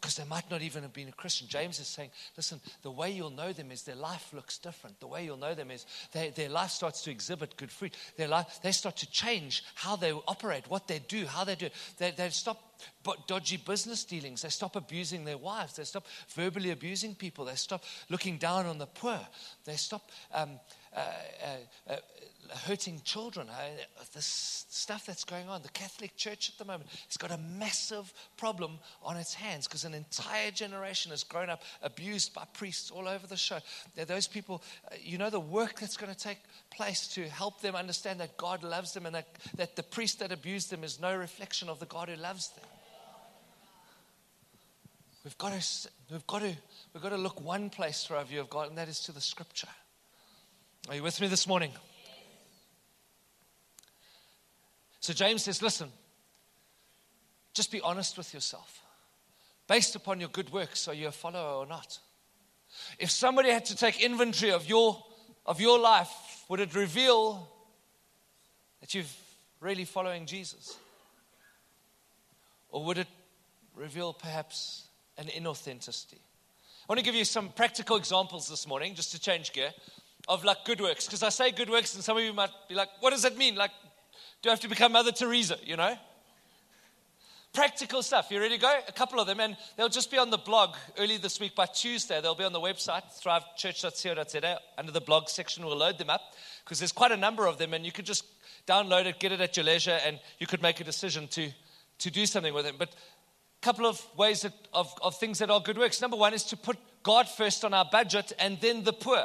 because 0.00 0.16
they 0.16 0.24
might 0.24 0.50
not 0.50 0.62
even 0.62 0.82
have 0.82 0.94
been 0.94 1.08
a 1.08 1.12
Christian. 1.12 1.46
James 1.46 1.78
is 1.78 1.86
saying, 1.86 2.10
listen, 2.36 2.58
the 2.82 2.90
way 2.90 3.10
you'll 3.10 3.28
know 3.30 3.52
them 3.52 3.70
is 3.70 3.82
their 3.82 3.94
life 3.96 4.32
looks 4.32 4.56
different. 4.56 4.98
The 4.98 5.06
way 5.06 5.24
you'll 5.24 5.36
know 5.36 5.54
them 5.54 5.70
is 5.70 5.84
they, 6.12 6.30
their 6.30 6.48
life 6.48 6.70
starts 6.70 7.02
to 7.02 7.10
exhibit 7.10 7.56
good 7.58 7.70
fruit. 7.70 7.94
Their 8.16 8.28
life, 8.28 8.60
they 8.62 8.72
start 8.72 8.96
to 8.98 9.10
change 9.10 9.62
how 9.74 9.96
they 9.96 10.12
operate, 10.12 10.64
what 10.68 10.88
they 10.88 11.00
do, 11.00 11.26
how 11.26 11.44
they 11.44 11.54
do. 11.54 11.68
They, 11.98 12.12
they 12.12 12.30
stop 12.30 12.80
dodgy 13.26 13.58
business 13.58 14.04
dealings. 14.04 14.40
They 14.40 14.48
stop 14.48 14.74
abusing 14.74 15.24
their 15.26 15.38
wives. 15.38 15.76
They 15.76 15.84
stop 15.84 16.06
verbally 16.34 16.70
abusing 16.70 17.14
people. 17.14 17.44
They 17.44 17.54
stop 17.56 17.84
looking 18.08 18.38
down 18.38 18.64
on 18.66 18.78
the 18.78 18.86
poor. 18.86 19.20
They 19.66 19.76
stop 19.76 20.10
um, 20.32 20.60
uh, 20.96 21.00
uh, 21.00 21.92
uh, 21.92 21.96
hurting 22.66 23.00
children. 23.04 23.46
This 24.12 24.66
stuff 24.70 25.06
that's 25.06 25.22
going 25.22 25.48
on. 25.48 25.62
The 25.62 25.68
Catholic 25.68 26.16
Church 26.16 26.50
at 26.50 26.58
the 26.58 26.64
moment 26.64 26.90
has 27.06 27.16
got 27.16 27.30
a 27.30 27.38
massive 27.38 28.12
problem 28.36 28.78
on 29.02 29.16
its 29.16 29.32
hands 29.32 29.68
because 29.68 29.84
an 29.84 29.94
entire 29.94 30.50
generation 30.50 31.12
has 31.12 31.22
grown 31.22 31.48
up 31.48 31.62
abused 31.82 32.34
by 32.34 32.44
priests 32.54 32.90
all 32.90 33.06
over 33.06 33.26
the 33.26 33.36
show. 33.36 33.58
Those 33.94 34.26
people, 34.26 34.64
uh, 34.90 34.96
you 35.00 35.16
know, 35.16 35.30
the 35.30 35.38
work 35.38 35.78
that's 35.78 35.96
going 35.96 36.12
to 36.12 36.18
take 36.18 36.38
place 36.70 37.06
to 37.08 37.28
help 37.28 37.60
them 37.60 37.76
understand 37.76 38.18
that 38.18 38.36
God 38.36 38.64
loves 38.64 38.92
them 38.92 39.06
and 39.06 39.14
that, 39.14 39.28
that 39.56 39.76
the 39.76 39.84
priest 39.84 40.18
that 40.18 40.32
abused 40.32 40.70
them 40.70 40.82
is 40.82 40.98
no 40.98 41.16
reflection 41.16 41.68
of 41.68 41.78
the 41.78 41.86
God 41.86 42.08
who 42.08 42.16
loves 42.16 42.48
them. 42.48 42.64
We've 45.22 45.38
got 45.38 45.52
to, 45.52 45.88
we've 46.10 46.26
got 46.26 46.40
to, 46.40 46.56
we've 46.92 47.02
got 47.02 47.10
to 47.10 47.18
look 47.18 47.40
one 47.40 47.70
place 47.70 48.04
for 48.04 48.16
our 48.16 48.24
view 48.24 48.40
of 48.40 48.50
God, 48.50 48.70
and 48.70 48.78
that 48.78 48.88
is 48.88 49.00
to 49.00 49.12
the 49.12 49.20
scripture. 49.20 49.68
Are 50.88 50.94
you 50.94 51.02
with 51.02 51.20
me 51.20 51.26
this 51.26 51.46
morning? 51.46 51.72
So 55.00 55.12
James 55.12 55.44
says, 55.44 55.62
listen, 55.62 55.90
just 57.54 57.70
be 57.70 57.80
honest 57.80 58.16
with 58.16 58.32
yourself. 58.34 58.82
Based 59.68 59.94
upon 59.94 60.20
your 60.20 60.30
good 60.30 60.50
works, 60.50 60.88
are 60.88 60.94
you 60.94 61.08
a 61.08 61.12
follower 61.12 61.58
or 61.58 61.66
not? 61.66 61.98
If 62.98 63.10
somebody 63.10 63.50
had 63.50 63.66
to 63.66 63.76
take 63.76 64.02
inventory 64.02 64.52
of 64.52 64.68
your, 64.68 65.02
of 65.46 65.60
your 65.60 65.78
life, 65.78 66.44
would 66.48 66.60
it 66.60 66.74
reveal 66.74 67.48
that 68.80 68.94
you're 68.94 69.04
really 69.60 69.84
following 69.84 70.26
Jesus? 70.26 70.76
Or 72.70 72.84
would 72.84 72.98
it 72.98 73.08
reveal 73.74 74.12
perhaps 74.12 74.84
an 75.18 75.26
inauthenticity? 75.26 76.14
I 76.14 76.86
want 76.88 76.98
to 76.98 77.04
give 77.04 77.14
you 77.14 77.24
some 77.24 77.50
practical 77.50 77.96
examples 77.96 78.48
this 78.48 78.66
morning, 78.66 78.94
just 78.94 79.12
to 79.12 79.20
change 79.20 79.52
gear, 79.52 79.72
of 80.28 80.44
like 80.44 80.64
good 80.64 80.80
works. 80.80 81.06
Because 81.06 81.22
I 81.22 81.28
say 81.28 81.50
good 81.50 81.70
works, 81.70 81.94
and 81.94 82.04
some 82.04 82.16
of 82.16 82.22
you 82.22 82.32
might 82.32 82.50
be 82.68 82.74
like, 82.74 82.88
what 83.00 83.10
does 83.10 83.22
that 83.22 83.36
mean? 83.36 83.56
Like, 83.56 83.70
do 84.42 84.48
I 84.48 84.52
have 84.52 84.60
to 84.60 84.68
become 84.68 84.92
Mother 84.92 85.12
Teresa, 85.12 85.56
you 85.64 85.76
know? 85.76 85.94
Practical 87.52 88.02
stuff. 88.02 88.30
You 88.30 88.38
ready 88.40 88.54
to 88.54 88.60
go? 88.60 88.80
A 88.86 88.92
couple 88.92 89.18
of 89.18 89.26
them, 89.26 89.40
and 89.40 89.56
they'll 89.76 89.88
just 89.88 90.10
be 90.10 90.18
on 90.18 90.30
the 90.30 90.38
blog 90.38 90.76
early 90.96 91.16
this 91.16 91.40
week 91.40 91.56
by 91.56 91.66
Tuesday. 91.66 92.20
They'll 92.20 92.36
be 92.36 92.44
on 92.44 92.52
the 92.52 92.60
website, 92.60 93.02
thrivechurch.co.za. 93.20 94.60
Under 94.78 94.92
the 94.92 95.00
blog 95.00 95.28
section, 95.28 95.66
we'll 95.66 95.76
load 95.76 95.98
them 95.98 96.10
up 96.10 96.20
because 96.64 96.78
there's 96.78 96.92
quite 96.92 97.10
a 97.10 97.16
number 97.16 97.46
of 97.46 97.58
them, 97.58 97.74
and 97.74 97.84
you 97.84 97.90
could 97.90 98.06
just 98.06 98.24
download 98.68 99.06
it, 99.06 99.18
get 99.18 99.32
it 99.32 99.40
at 99.40 99.56
your 99.56 99.64
leisure, 99.64 99.98
and 100.06 100.20
you 100.38 100.46
could 100.46 100.62
make 100.62 100.78
a 100.80 100.84
decision 100.84 101.26
to, 101.28 101.50
to 101.98 102.10
do 102.10 102.24
something 102.24 102.54
with 102.54 102.66
it. 102.66 102.76
But 102.78 102.90
a 102.90 103.64
couple 103.64 103.84
of 103.84 104.00
ways 104.16 104.42
that, 104.42 104.52
of, 104.72 104.94
of 105.02 105.16
things 105.16 105.40
that 105.40 105.50
are 105.50 105.60
good 105.60 105.76
works. 105.76 106.00
Number 106.00 106.16
one 106.16 106.32
is 106.32 106.44
to 106.44 106.56
put 106.56 106.78
God 107.02 107.28
first 107.28 107.64
on 107.64 107.74
our 107.74 107.84
budget 107.90 108.32
and 108.38 108.60
then 108.60 108.84
the 108.84 108.92
poor. 108.92 109.24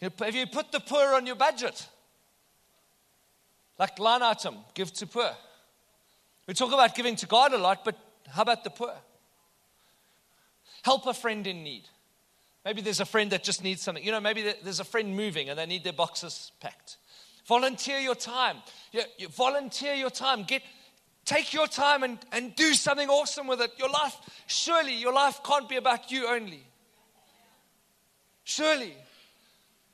Have 0.00 0.34
you 0.34 0.46
put 0.46 0.72
the 0.72 0.80
poor 0.80 1.14
on 1.14 1.26
your 1.26 1.36
budget? 1.36 1.86
Like 3.78 3.98
line 3.98 4.22
item, 4.22 4.56
give 4.74 4.92
to 4.94 5.06
poor. 5.06 5.30
We 6.46 6.54
talk 6.54 6.72
about 6.72 6.94
giving 6.94 7.16
to 7.16 7.26
God 7.26 7.52
a 7.52 7.58
lot, 7.58 7.84
but 7.84 7.96
how 8.28 8.42
about 8.42 8.64
the 8.64 8.70
poor? 8.70 8.94
Help 10.82 11.06
a 11.06 11.14
friend 11.14 11.46
in 11.46 11.62
need. 11.62 11.84
Maybe 12.64 12.82
there's 12.82 13.00
a 13.00 13.06
friend 13.06 13.30
that 13.32 13.42
just 13.42 13.62
needs 13.62 13.82
something. 13.82 14.04
You 14.04 14.12
know, 14.12 14.20
maybe 14.20 14.52
there's 14.62 14.80
a 14.80 14.84
friend 14.84 15.16
moving 15.16 15.48
and 15.48 15.58
they 15.58 15.66
need 15.66 15.84
their 15.84 15.92
boxes 15.92 16.52
packed. 16.60 16.96
Volunteer 17.46 17.98
your 17.98 18.14
time. 18.14 18.58
You, 18.92 19.02
you 19.18 19.28
volunteer 19.28 19.94
your 19.94 20.10
time. 20.10 20.44
Get, 20.44 20.62
take 21.24 21.52
your 21.52 21.66
time 21.66 22.02
and, 22.02 22.18
and 22.32 22.54
do 22.54 22.74
something 22.74 23.08
awesome 23.08 23.46
with 23.46 23.60
it. 23.60 23.72
Your 23.78 23.88
life, 23.88 24.16
surely 24.46 24.94
your 24.94 25.12
life 25.12 25.40
can't 25.42 25.68
be 25.68 25.76
about 25.76 26.10
you 26.10 26.26
only. 26.26 26.62
Surely. 28.44 28.94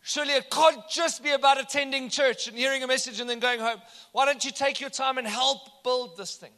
Surely 0.07 0.35
it 0.35 0.49
can't 0.51 0.89
just 0.89 1.21
be 1.21 1.33
about 1.33 1.61
attending 1.61 2.09
church 2.09 2.47
and 2.47 2.57
hearing 2.57 2.81
a 2.85 2.87
message 2.87 3.19
and 3.19 3.29
then 3.29 3.41
going 3.41 3.59
home. 3.59 3.83
Why 4.13 4.25
don't 4.25 4.45
you 4.45 4.53
take 4.53 4.81
your 4.81 4.89
time 4.89 5.19
and 5.19 5.27
help 5.27 5.83
build 5.83 6.17
this 6.17 6.37
thing? 6.37 6.53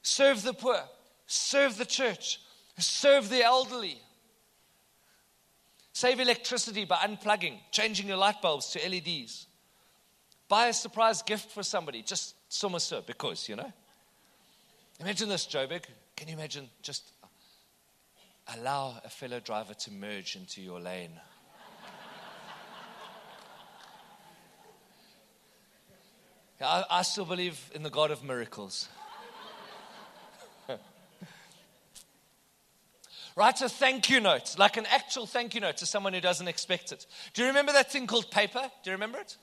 Serve 0.00 0.42
the 0.42 0.54
poor, 0.54 0.80
serve 1.26 1.76
the 1.76 1.84
church, 1.84 2.40
serve 2.78 3.28
the 3.28 3.42
elderly. 3.42 4.00
Save 5.92 6.20
electricity 6.20 6.86
by 6.86 6.96
unplugging, 6.96 7.58
changing 7.70 8.08
your 8.08 8.16
light 8.16 8.40
bulbs 8.40 8.70
to 8.70 8.88
LEDs. 8.88 9.46
Buy 10.48 10.68
a 10.68 10.72
surprise 10.72 11.20
gift 11.20 11.50
for 11.50 11.62
somebody, 11.62 12.00
just 12.00 12.34
so 12.48 12.70
much 12.70 12.82
so, 12.82 13.02
because, 13.02 13.46
you 13.46 13.56
know. 13.56 13.70
Imagine 15.00 15.28
this, 15.28 15.46
Joburg. 15.46 15.82
Can 16.16 16.28
you 16.28 16.34
imagine 16.34 16.70
just 16.80 17.12
allow 18.56 18.98
a 19.04 19.10
fellow 19.10 19.38
driver 19.38 19.74
to 19.74 19.92
merge 19.92 20.34
into 20.34 20.62
your 20.62 20.80
lane? 20.80 21.20
I, 26.60 26.84
I 26.90 27.02
still 27.02 27.24
believe 27.24 27.70
in 27.74 27.82
the 27.82 27.90
God 27.90 28.10
of 28.10 28.24
miracles. 28.24 28.88
Write 33.36 33.60
a 33.62 33.68
thank 33.68 34.10
you 34.10 34.20
note, 34.20 34.58
like 34.58 34.76
an 34.76 34.86
actual 34.86 35.26
thank 35.26 35.54
you 35.54 35.60
note 35.60 35.76
to 35.78 35.86
someone 35.86 36.12
who 36.14 36.20
doesn't 36.20 36.48
expect 36.48 36.90
it. 36.92 37.06
Do 37.34 37.42
you 37.42 37.48
remember 37.48 37.72
that 37.72 37.92
thing 37.92 38.06
called 38.06 38.30
paper? 38.30 38.70
Do 38.82 38.90
you 38.90 38.94
remember 38.94 39.18
it? 39.18 39.36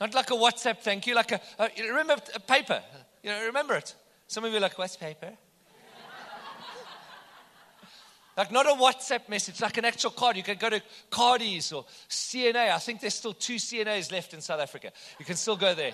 Not 0.00 0.14
like 0.14 0.30
a 0.30 0.34
WhatsApp 0.34 0.78
thank 0.80 1.06
you, 1.06 1.14
like 1.14 1.30
a, 1.32 1.40
a 1.58 1.70
remember 1.78 2.16
a 2.34 2.40
paper. 2.40 2.82
You 3.22 3.30
know, 3.30 3.46
remember 3.46 3.74
it. 3.74 3.94
Some 4.26 4.44
of 4.44 4.50
you 4.50 4.58
are 4.58 4.60
like, 4.60 4.76
what's 4.76 4.96
paper? 4.96 5.32
Like 8.36 8.50
not 8.50 8.66
a 8.66 8.70
WhatsApp 8.70 9.28
message, 9.28 9.60
like 9.60 9.78
an 9.78 9.84
actual 9.84 10.10
card. 10.10 10.36
You 10.36 10.42
can 10.42 10.56
go 10.56 10.68
to 10.68 10.82
Cardies 11.10 11.72
or 11.72 11.84
CNA. 12.08 12.72
I 12.72 12.78
think 12.78 13.00
there's 13.00 13.14
still 13.14 13.32
two 13.32 13.56
CNAs 13.56 14.10
left 14.10 14.34
in 14.34 14.40
South 14.40 14.60
Africa. 14.60 14.90
You 15.18 15.24
can 15.24 15.36
still 15.36 15.56
go 15.56 15.74
there. 15.74 15.92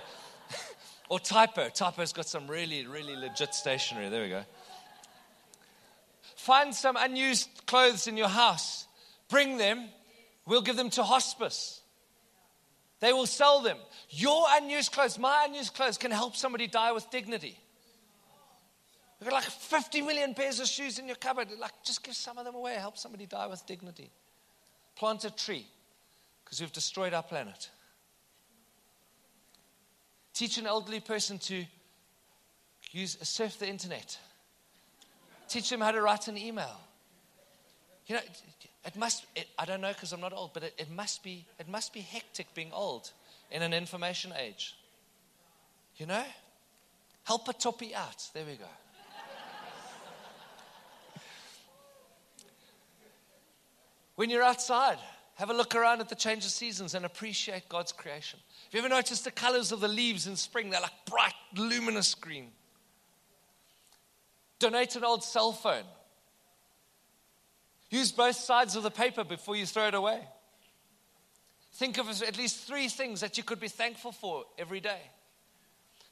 or 1.11 1.21
Typo. 1.21 1.69
Typo's 1.69 2.13
got 2.13 2.27
some 2.27 2.47
really, 2.47 2.87
really 2.87 3.15
legit 3.15 3.55
stationery. 3.55 4.09
There 4.09 4.23
we 4.23 4.31
go. 4.31 4.43
Find 6.37 6.75
some 6.75 6.97
unused 6.97 7.49
clothes 7.67 8.07
in 8.07 8.17
your 8.17 8.29
house. 8.29 8.87
Bring 9.29 9.59
them. 9.59 9.89
We'll 10.47 10.63
give 10.63 10.77
them 10.77 10.89
to 10.91 11.03
hospice. 11.03 11.83
They 13.01 13.13
will 13.13 13.27
sell 13.27 13.61
them. 13.61 13.77
Your 14.09 14.45
unused 14.53 14.93
clothes, 14.93 15.19
my 15.19 15.45
unused 15.47 15.75
clothes, 15.75 15.99
can 15.99 16.11
help 16.11 16.37
somebody 16.37 16.67
die 16.67 16.93
with 16.93 17.11
dignity. 17.11 17.59
You've 19.21 19.29
got 19.29 19.37
like 19.37 19.45
50 19.45 20.01
million 20.01 20.33
pairs 20.35 20.61
of 20.61 20.67
shoes 20.67 20.99
in 20.99 21.07
your 21.07 21.17
cupboard. 21.17 21.49
Like, 21.59 21.73
just 21.85 22.03
give 22.03 22.15
some 22.15 22.39
of 22.39 22.47
them 22.47 22.55
away. 22.55 22.75
Help 22.75 22.97
somebody 22.97 23.27
die 23.27 23.47
with 23.47 23.65
dignity. 23.67 24.11
Plant 24.97 25.25
a 25.25 25.31
tree 25.31 25.67
because 26.43 26.61
we've 26.61 26.73
destroyed 26.73 27.13
our 27.13 27.23
planet. 27.23 27.69
Teach 30.33 30.57
an 30.57 30.67
elderly 30.67 31.01
person 31.01 31.39
to 31.39 31.65
use 32.93 33.19
uh, 33.21 33.25
surf 33.25 33.59
the 33.59 33.69
internet. 33.69 34.19
Teach 35.49 35.69
them 35.69 35.81
how 35.81 35.91
to 35.91 36.01
write 36.01 36.29
an 36.29 36.39
email. 36.39 36.81
You 38.07 38.17
know, 38.17 38.23
it 38.87 38.97
must. 38.97 39.27
It, 39.37 39.47
I 39.59 39.67
don't 39.67 39.83
know 39.83 39.93
because 39.93 40.13
I'm 40.13 40.21
not 40.21 40.33
old, 40.33 40.55
but 40.55 40.63
it, 40.63 40.75
it 40.79 40.91
must 40.91 41.23
be. 41.23 41.45
It 41.59 41.69
must 41.69 41.93
be 41.93 42.01
hectic 42.01 42.55
being 42.55 42.71
old 42.73 43.11
in 43.51 43.61
an 43.61 43.75
information 43.75 44.33
age. 44.39 44.77
You 45.97 46.07
know, 46.07 46.25
help 47.25 47.49
a 47.49 47.53
toppy 47.53 47.95
out. 47.95 48.27
There 48.33 48.45
we 48.47 48.55
go. 48.55 48.65
When 54.21 54.29
you're 54.29 54.43
outside, 54.43 54.99
have 55.37 55.49
a 55.49 55.55
look 55.55 55.75
around 55.75 56.03
at 56.03 56.11
the 56.11 56.15
change 56.15 56.45
of 56.45 56.51
seasons 56.51 56.95
and 56.95 57.07
appreciate 57.07 57.71
God's 57.71 57.91
creation. 57.91 58.39
Have 58.65 58.75
you 58.75 58.81
ever 58.81 58.95
noticed 58.95 59.25
the 59.25 59.31
colors 59.31 59.73
of 59.73 59.81
the 59.81 59.89
leaves 59.89 60.27
in 60.27 60.37
spring? 60.37 60.69
They're 60.69 60.83
like 60.83 61.07
bright, 61.07 61.33
luminous 61.57 62.15
green. 62.15 62.51
Donate 64.59 64.95
an 64.95 65.05
old 65.05 65.25
cell 65.25 65.53
phone. 65.53 65.87
Use 67.89 68.13
both 68.13 68.37
sides 68.37 68.77
of 68.77 68.83
the 68.83 68.91
paper 68.91 69.25
before 69.25 69.57
you 69.57 69.65
throw 69.65 69.89
it 69.89 69.95
away. 69.95 70.21
Think 71.77 71.97
of 71.97 72.07
at 72.23 72.37
least 72.37 72.67
three 72.67 72.89
things 72.89 73.23
that 73.23 73.39
you 73.39 73.43
could 73.43 73.59
be 73.59 73.69
thankful 73.69 74.13
for 74.13 74.45
every 74.59 74.81
day. 74.81 75.01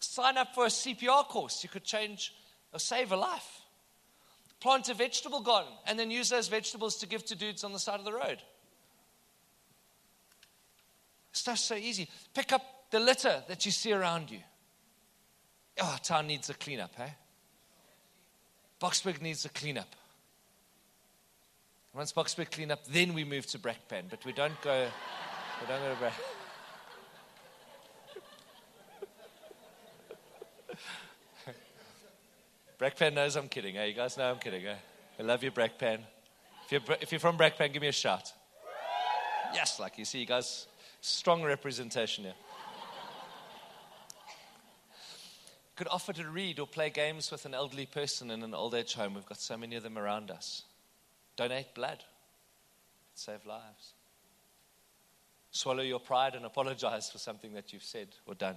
Sign 0.00 0.38
up 0.38 0.54
for 0.54 0.64
a 0.64 0.68
CPR 0.68 1.28
course. 1.28 1.62
You 1.62 1.68
could 1.68 1.84
change 1.84 2.32
or 2.72 2.78
save 2.78 3.12
a 3.12 3.16
life. 3.16 3.60
Plant 4.60 4.88
a 4.88 4.94
vegetable 4.94 5.40
garden 5.40 5.72
and 5.86 5.98
then 5.98 6.10
use 6.10 6.28
those 6.28 6.48
vegetables 6.48 6.96
to 6.96 7.06
give 7.06 7.24
to 7.26 7.36
dudes 7.36 7.62
on 7.64 7.72
the 7.72 7.78
side 7.78 7.98
of 7.98 8.04
the 8.04 8.12
road. 8.12 8.42
Stuff's 11.32 11.62
so 11.62 11.76
easy. 11.76 12.08
Pick 12.34 12.52
up 12.52 12.62
the 12.90 12.98
litter 12.98 13.42
that 13.48 13.64
you 13.64 13.70
see 13.70 13.92
around 13.92 14.30
you. 14.30 14.40
Oh, 15.80 15.96
town 16.02 16.26
needs 16.26 16.50
a 16.50 16.54
cleanup, 16.54 16.94
hey? 16.96 17.14
Boksburg 18.80 19.22
needs 19.22 19.44
a 19.44 19.48
cleanup. 19.48 19.94
Once 21.94 22.12
Boksburg 22.12 22.50
clean 22.50 22.70
up, 22.70 22.84
then 22.86 23.14
we 23.14 23.24
move 23.24 23.46
to 23.46 23.58
Brakpan, 23.58 24.04
but 24.10 24.24
we 24.24 24.32
don't 24.32 24.60
go, 24.62 24.88
we 25.60 25.66
don't 25.66 25.80
go 25.80 25.94
to 25.94 26.00
Brakpan. 26.00 26.34
Brakpan 32.78 33.14
knows 33.14 33.36
I'm 33.36 33.48
kidding. 33.48 33.76
Eh? 33.76 33.86
You 33.86 33.94
guys 33.94 34.16
know 34.16 34.30
I'm 34.30 34.38
kidding. 34.38 34.66
Eh? 34.66 34.76
I 35.18 35.22
love 35.22 35.42
you, 35.42 35.50
Brakpan. 35.50 35.98
If 36.64 36.72
you're, 36.72 36.96
if 37.00 37.10
you're 37.10 37.18
from 37.18 37.36
Brakpan, 37.36 37.72
give 37.72 37.82
me 37.82 37.88
a 37.88 37.92
shout. 37.92 38.32
Yes, 39.52 39.80
like 39.80 39.98
you 39.98 40.04
see, 40.04 40.20
you 40.20 40.26
guys, 40.26 40.66
strong 41.00 41.42
representation 41.42 42.24
here. 42.24 42.34
Could 45.74 45.88
offer 45.88 46.12
to 46.12 46.28
read 46.28 46.58
or 46.58 46.66
play 46.66 46.90
games 46.90 47.30
with 47.30 47.46
an 47.46 47.54
elderly 47.54 47.86
person 47.86 48.30
in 48.30 48.42
an 48.42 48.52
old 48.52 48.74
age 48.74 48.94
home. 48.94 49.14
We've 49.14 49.26
got 49.26 49.40
so 49.40 49.56
many 49.56 49.76
of 49.76 49.82
them 49.82 49.96
around 49.96 50.30
us. 50.30 50.64
Donate 51.36 51.72
blood, 51.74 52.02
save 53.14 53.46
lives. 53.46 53.94
Swallow 55.50 55.82
your 55.82 56.00
pride 56.00 56.34
and 56.34 56.44
apologize 56.44 57.10
for 57.10 57.18
something 57.18 57.54
that 57.54 57.72
you've 57.72 57.84
said 57.84 58.08
or 58.26 58.34
done. 58.34 58.56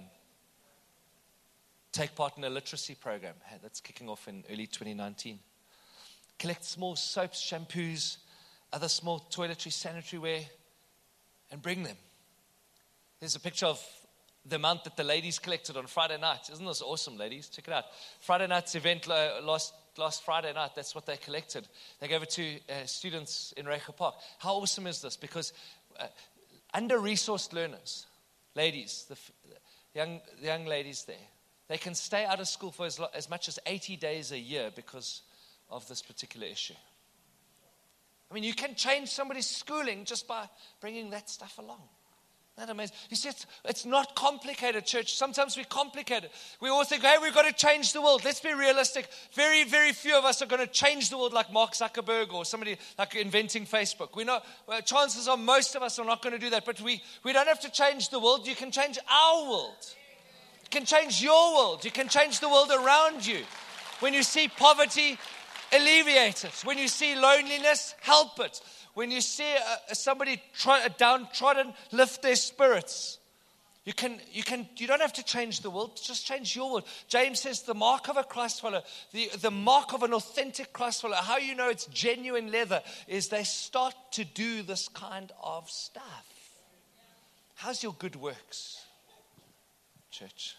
Take 1.92 2.14
part 2.14 2.36
in 2.38 2.44
a 2.44 2.50
literacy 2.50 2.94
program 2.94 3.34
that's 3.62 3.80
kicking 3.80 4.08
off 4.08 4.26
in 4.26 4.44
early 4.50 4.66
2019. 4.66 5.38
Collect 6.38 6.64
small 6.64 6.96
soaps, 6.96 7.40
shampoos, 7.40 8.16
other 8.72 8.88
small 8.88 9.20
toiletry, 9.30 9.70
sanitary 9.72 10.20
ware, 10.20 10.44
and 11.50 11.60
bring 11.60 11.82
them. 11.82 11.96
There's 13.20 13.36
a 13.36 13.40
picture 13.40 13.66
of 13.66 13.80
the 14.44 14.56
amount 14.56 14.84
that 14.84 14.96
the 14.96 15.04
ladies 15.04 15.38
collected 15.38 15.76
on 15.76 15.86
Friday 15.86 16.18
night. 16.18 16.50
Isn't 16.50 16.66
this 16.66 16.82
awesome, 16.82 17.16
ladies? 17.16 17.48
Check 17.48 17.68
it 17.68 17.74
out. 17.74 17.84
Friday 18.20 18.46
night's 18.48 18.74
event 18.74 19.06
last, 19.06 19.74
last 19.96 20.24
Friday 20.24 20.52
night, 20.52 20.70
that's 20.74 20.94
what 20.94 21.06
they 21.06 21.16
collected. 21.16 21.68
They 22.00 22.08
gave 22.08 22.22
it 22.22 22.30
to 22.30 22.56
uh, 22.68 22.86
students 22.86 23.52
in 23.56 23.66
Reiger 23.66 23.94
Park. 23.94 24.16
How 24.38 24.54
awesome 24.54 24.86
is 24.86 25.00
this? 25.00 25.16
Because 25.16 25.52
uh, 26.00 26.06
under 26.74 26.98
resourced 26.98 27.52
learners, 27.52 28.06
ladies, 28.56 29.04
the, 29.08 29.14
the, 29.48 30.00
young, 30.00 30.20
the 30.40 30.46
young 30.46 30.64
ladies 30.64 31.04
there, 31.04 31.16
they 31.68 31.78
can 31.78 31.94
stay 31.94 32.24
out 32.24 32.40
of 32.40 32.48
school 32.48 32.70
for 32.70 32.86
as, 32.86 32.98
lo- 32.98 33.08
as 33.14 33.30
much 33.30 33.48
as 33.48 33.58
80 33.66 33.96
days 33.96 34.32
a 34.32 34.38
year 34.38 34.70
because 34.74 35.22
of 35.70 35.86
this 35.88 36.02
particular 36.02 36.46
issue. 36.46 36.74
I 38.30 38.34
mean, 38.34 38.44
you 38.44 38.54
can 38.54 38.74
change 38.74 39.10
somebody's 39.10 39.46
schooling 39.46 40.04
just 40.04 40.26
by 40.26 40.48
bringing 40.80 41.10
that 41.10 41.28
stuff 41.28 41.58
along. 41.58 41.82
Isn't 42.56 42.66
that 42.66 42.72
amazing? 42.72 42.96
You 43.08 43.16
see, 43.16 43.30
it's, 43.30 43.46
it's 43.64 43.86
not 43.86 44.14
complicated, 44.14 44.84
church. 44.84 45.14
Sometimes 45.16 45.56
we 45.56 45.64
complicate 45.64 46.24
it. 46.24 46.32
We 46.60 46.68
all 46.68 46.84
think, 46.84 47.02
hey, 47.02 47.16
we've 47.20 47.34
got 47.34 47.46
to 47.46 47.52
change 47.52 47.94
the 47.94 48.02
world. 48.02 48.24
Let's 48.24 48.40
be 48.40 48.52
realistic. 48.52 49.08
Very, 49.32 49.64
very 49.64 49.92
few 49.92 50.16
of 50.16 50.26
us 50.26 50.42
are 50.42 50.46
going 50.46 50.60
to 50.60 50.70
change 50.70 51.08
the 51.08 51.16
world 51.16 51.32
like 51.32 51.50
Mark 51.50 51.72
Zuckerberg 51.72 52.32
or 52.34 52.44
somebody 52.44 52.76
like 52.98 53.14
inventing 53.14 53.64
Facebook. 53.64 54.14
We 54.14 54.24
know 54.24 54.40
well, 54.66 54.82
chances 54.82 55.28
are 55.28 55.38
most 55.38 55.74
of 55.76 55.82
us 55.82 55.98
are 55.98 56.04
not 56.04 56.22
going 56.22 56.34
to 56.34 56.38
do 56.38 56.50
that, 56.50 56.66
but 56.66 56.78
we, 56.82 57.02
we 57.24 57.32
don't 57.32 57.48
have 57.48 57.60
to 57.60 57.70
change 57.70 58.10
the 58.10 58.20
world. 58.20 58.46
You 58.46 58.54
can 58.54 58.70
change 58.70 58.98
our 59.10 59.48
world. 59.48 59.94
Can 60.72 60.86
change 60.86 61.22
your 61.22 61.54
world. 61.54 61.84
You 61.84 61.90
can 61.90 62.08
change 62.08 62.40
the 62.40 62.48
world 62.48 62.70
around 62.70 63.26
you. 63.26 63.42
When 64.00 64.14
you 64.14 64.22
see 64.22 64.48
poverty, 64.48 65.18
alleviate 65.70 66.44
it. 66.44 66.62
When 66.64 66.78
you 66.78 66.88
see 66.88 67.14
loneliness, 67.14 67.94
help 68.00 68.40
it. 68.40 68.58
When 68.94 69.10
you 69.10 69.20
see 69.20 69.52
uh, 69.54 69.92
somebody 69.92 70.42
try, 70.54 70.88
downtrodden, 70.88 71.74
lift 71.92 72.22
their 72.22 72.36
spirits. 72.36 73.18
You 73.84 73.92
can, 73.92 74.18
you 74.32 74.42
can, 74.42 74.66
you 74.78 74.86
don't 74.86 75.02
have 75.02 75.12
to 75.14 75.22
change 75.22 75.60
the 75.60 75.68
world, 75.68 76.00
just 76.02 76.24
change 76.24 76.56
your 76.56 76.70
world. 76.70 76.84
James 77.06 77.40
says 77.40 77.62
the 77.62 77.74
mark 77.74 78.08
of 78.08 78.16
a 78.16 78.24
Christ 78.24 78.62
follower, 78.62 78.82
the, 79.12 79.28
the 79.42 79.50
mark 79.50 79.92
of 79.92 80.02
an 80.02 80.14
authentic 80.14 80.72
Christ 80.72 81.02
follower, 81.02 81.16
how 81.16 81.36
you 81.36 81.54
know 81.54 81.68
it's 81.68 81.84
genuine 81.86 82.50
leather 82.50 82.80
is 83.08 83.28
they 83.28 83.44
start 83.44 83.94
to 84.12 84.24
do 84.24 84.62
this 84.62 84.88
kind 84.88 85.32
of 85.42 85.68
stuff. 85.68 86.26
How's 87.56 87.82
your 87.82 87.94
good 87.98 88.16
works, 88.16 88.80
church? 90.10 90.56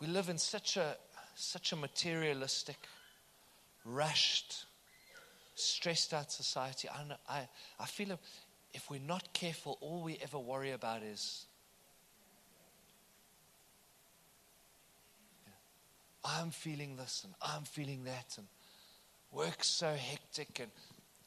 We 0.00 0.06
live 0.06 0.30
in 0.30 0.38
such 0.38 0.76
a 0.78 0.96
such 1.34 1.72
a 1.72 1.76
materialistic, 1.76 2.76
rushed, 3.84 4.64
stressed 5.54 6.12
out 6.12 6.32
society. 6.32 6.88
I, 6.88 7.14
I, 7.28 7.48
I 7.78 7.86
feel 7.86 8.18
if 8.72 8.90
we're 8.90 9.00
not 9.00 9.32
careful, 9.32 9.78
all 9.80 10.02
we 10.02 10.18
ever 10.22 10.38
worry 10.38 10.72
about 10.72 11.02
is 11.02 11.46
I'm 16.24 16.50
feeling 16.50 16.96
this 16.96 17.22
and 17.24 17.34
I'm 17.42 17.62
feeling 17.62 18.04
that, 18.04 18.34
and 18.38 18.46
work's 19.32 19.68
so 19.68 19.92
hectic, 19.94 20.60
and 20.60 20.70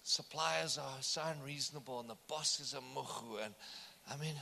suppliers 0.04 0.78
are 0.78 0.98
so 1.02 1.22
unreasonable, 1.38 2.00
and 2.00 2.10
the 2.10 2.18
boss 2.28 2.60
is 2.60 2.74
a 2.74 2.82
muhu, 2.96 3.44
and 3.44 3.54
I 4.12 4.18
mean, 4.18 4.36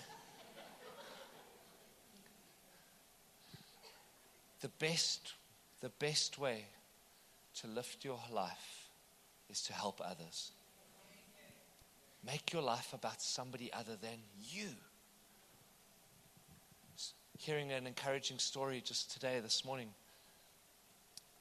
the 4.61 4.69
best 4.79 5.33
the 5.81 5.89
best 5.89 6.37
way 6.37 6.65
to 7.59 7.67
lift 7.67 8.05
your 8.05 8.19
life 8.31 8.89
is 9.49 9.61
to 9.63 9.73
help 9.73 9.99
others. 10.03 10.51
Make 12.25 12.53
your 12.53 12.61
life 12.61 12.93
about 12.93 13.21
somebody 13.21 13.73
other 13.73 13.95
than 13.99 14.19
you. 14.39 14.67
Hearing 17.39 17.71
an 17.71 17.87
encouraging 17.87 18.37
story 18.37 18.81
just 18.85 19.11
today, 19.11 19.39
this 19.39 19.65
morning. 19.65 19.89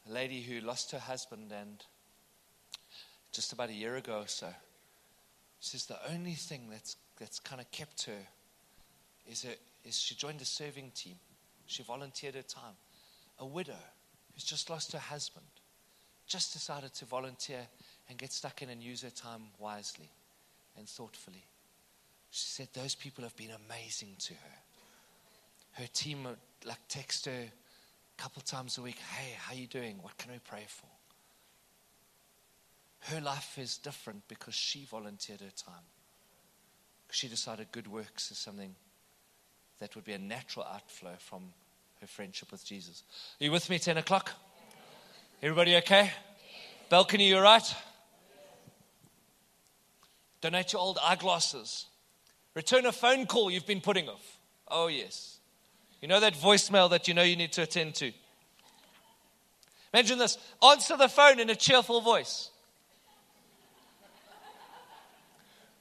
A 0.08 0.12
lady 0.12 0.40
who 0.40 0.60
lost 0.60 0.90
her 0.92 0.98
husband 0.98 1.52
and 1.52 1.84
just 3.32 3.52
about 3.52 3.68
a 3.68 3.74
year 3.74 3.96
ago 3.96 4.20
or 4.20 4.26
so 4.26 4.48
says 5.60 5.84
the 5.84 5.98
only 6.10 6.32
thing 6.32 6.68
that's, 6.70 6.96
that's 7.18 7.38
kind 7.38 7.60
of 7.60 7.70
kept 7.70 8.04
her 8.04 8.26
is, 9.30 9.42
her 9.42 9.52
is 9.84 10.00
she 10.00 10.14
joined 10.14 10.40
a 10.40 10.46
serving 10.46 10.90
team. 10.94 11.16
She 11.66 11.82
volunteered 11.82 12.34
her 12.34 12.42
time. 12.42 12.74
A 13.40 13.46
widow 13.46 13.78
who's 14.32 14.44
just 14.44 14.70
lost 14.70 14.92
her 14.92 14.98
husband, 14.98 15.46
just 16.26 16.52
decided 16.52 16.94
to 16.94 17.04
volunteer 17.04 17.66
and 18.08 18.18
get 18.18 18.32
stuck 18.32 18.62
in 18.62 18.68
and 18.70 18.82
use 18.82 19.02
her 19.02 19.10
time 19.10 19.42
wisely 19.58 20.10
and 20.76 20.88
thoughtfully. 20.88 21.44
She 22.30 22.46
said 22.46 22.68
those 22.72 22.94
people 22.94 23.24
have 23.24 23.36
been 23.36 23.50
amazing 23.66 24.14
to 24.20 24.34
her. 24.34 24.58
Her 25.72 25.86
team 25.92 26.28
like 26.64 26.78
text 26.88 27.26
her 27.26 27.32
a 27.32 28.22
couple 28.22 28.42
times 28.42 28.78
a 28.78 28.82
week, 28.82 28.98
hey, 29.16 29.34
how 29.36 29.54
you 29.54 29.66
doing? 29.66 29.98
What 30.02 30.16
can 30.18 30.30
we 30.30 30.38
pray 30.38 30.66
for? 30.68 30.86
Her 33.12 33.20
life 33.20 33.58
is 33.58 33.78
different 33.78 34.28
because 34.28 34.54
she 34.54 34.84
volunteered 34.84 35.40
her 35.40 35.50
time. 35.56 35.84
She 37.10 37.28
decided 37.28 37.72
good 37.72 37.88
works 37.88 38.30
is 38.30 38.38
something 38.38 38.74
that 39.80 39.94
would 39.96 40.04
be 40.04 40.12
a 40.12 40.18
natural 40.18 40.66
outflow 40.66 41.14
from 41.18 41.54
her 42.00 42.06
friendship 42.06 42.50
with 42.50 42.64
Jesus. 42.64 43.04
Are 43.40 43.44
you 43.44 43.52
with 43.52 43.68
me, 43.68 43.78
10 43.78 43.98
o'clock? 43.98 44.30
Everybody 45.42 45.76
okay? 45.76 46.10
Balcony, 46.88 47.28
you're 47.28 47.42
right? 47.42 47.74
Donate 50.40 50.72
your 50.72 50.80
old 50.80 50.98
eyeglasses. 51.02 51.86
Return 52.54 52.86
a 52.86 52.92
phone 52.92 53.26
call 53.26 53.50
you've 53.50 53.66
been 53.66 53.82
putting 53.82 54.08
off. 54.08 54.38
Oh, 54.68 54.86
yes. 54.86 55.38
You 56.00 56.08
know 56.08 56.20
that 56.20 56.34
voicemail 56.34 56.88
that 56.90 57.06
you 57.06 57.12
know 57.12 57.22
you 57.22 57.36
need 57.36 57.52
to 57.52 57.62
attend 57.62 57.94
to? 57.96 58.12
Imagine 59.92 60.18
this 60.18 60.38
answer 60.66 60.96
the 60.96 61.08
phone 61.08 61.38
in 61.38 61.50
a 61.50 61.54
cheerful 61.54 62.00
voice. 62.00 62.50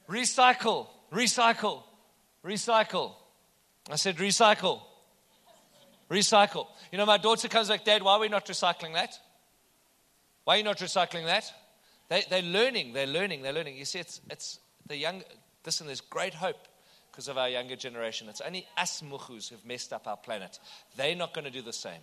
Recycle, 0.08 0.88
recycle, 1.12 1.82
recycle. 2.44 3.12
I 3.90 3.96
said 3.96 4.16
recycle. 4.16 4.82
Recycle. 6.10 6.66
You 6.90 6.98
know, 6.98 7.06
my 7.06 7.18
daughter 7.18 7.48
comes 7.48 7.68
back, 7.68 7.84
Dad, 7.84 8.02
why 8.02 8.14
are 8.14 8.20
we 8.20 8.28
not 8.28 8.46
recycling 8.46 8.94
that? 8.94 9.18
Why 10.44 10.54
are 10.54 10.58
you 10.58 10.64
not 10.64 10.78
recycling 10.78 11.26
that? 11.26 11.52
They, 12.08 12.24
they're 12.28 12.42
learning, 12.42 12.92
they're 12.92 13.06
learning, 13.06 13.42
they're 13.42 13.52
learning. 13.52 13.76
You 13.76 13.84
see, 13.84 14.00
it's, 14.00 14.20
it's 14.28 14.58
the 14.86 14.96
young, 14.96 15.22
listen, 15.64 15.86
there's 15.86 16.00
great 16.00 16.34
hope 16.34 16.66
because 17.10 17.28
of 17.28 17.38
our 17.38 17.48
younger 17.48 17.76
generation. 17.76 18.28
It's 18.28 18.40
only 18.40 18.66
us 18.76 19.02
muhus 19.02 19.48
who've 19.48 19.64
messed 19.64 19.92
up 19.92 20.08
our 20.08 20.16
planet. 20.16 20.58
They're 20.96 21.14
not 21.14 21.32
going 21.32 21.44
to 21.44 21.50
do 21.50 21.62
the 21.62 21.72
same. 21.72 22.00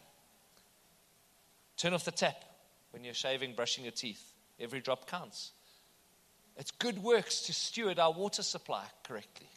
Turn 1.75 1.93
off 1.93 2.05
the 2.05 2.11
tap 2.11 2.43
when 2.91 3.03
you're 3.03 3.13
shaving, 3.13 3.53
brushing 3.53 3.83
your 3.83 3.91
teeth. 3.91 4.33
Every 4.59 4.79
drop 4.79 5.09
counts. 5.09 5.51
It's 6.55 6.71
good 6.71 7.03
works 7.03 7.41
to 7.41 7.53
steward 7.53 7.99
our 7.99 8.11
water 8.11 8.41
supply 8.41 8.85
correctly. 9.03 9.49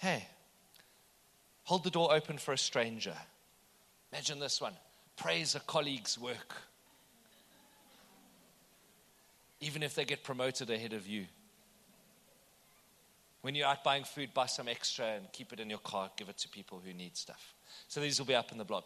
Hey, 0.00 0.26
Hold 1.66 1.82
the 1.82 1.90
door 1.90 2.14
open 2.14 2.38
for 2.38 2.52
a 2.52 2.58
stranger. 2.58 3.14
Imagine 4.12 4.38
this 4.38 4.60
one 4.60 4.74
praise 5.16 5.54
a 5.54 5.60
colleague's 5.60 6.18
work, 6.18 6.54
even 9.60 9.82
if 9.82 9.94
they 9.94 10.04
get 10.04 10.22
promoted 10.22 10.70
ahead 10.70 10.92
of 10.92 11.06
you. 11.06 11.26
When 13.40 13.54
you're 13.54 13.66
out 13.66 13.82
buying 13.82 14.04
food, 14.04 14.34
buy 14.34 14.46
some 14.46 14.68
extra 14.68 15.06
and 15.06 15.32
keep 15.32 15.52
it 15.52 15.60
in 15.60 15.70
your 15.70 15.78
car, 15.78 16.10
give 16.16 16.28
it 16.28 16.38
to 16.38 16.48
people 16.48 16.80
who 16.84 16.92
need 16.92 17.16
stuff. 17.16 17.54
So 17.88 18.00
these 18.00 18.18
will 18.18 18.26
be 18.26 18.34
up 18.34 18.52
in 18.52 18.58
the 18.58 18.64
blog. 18.64 18.84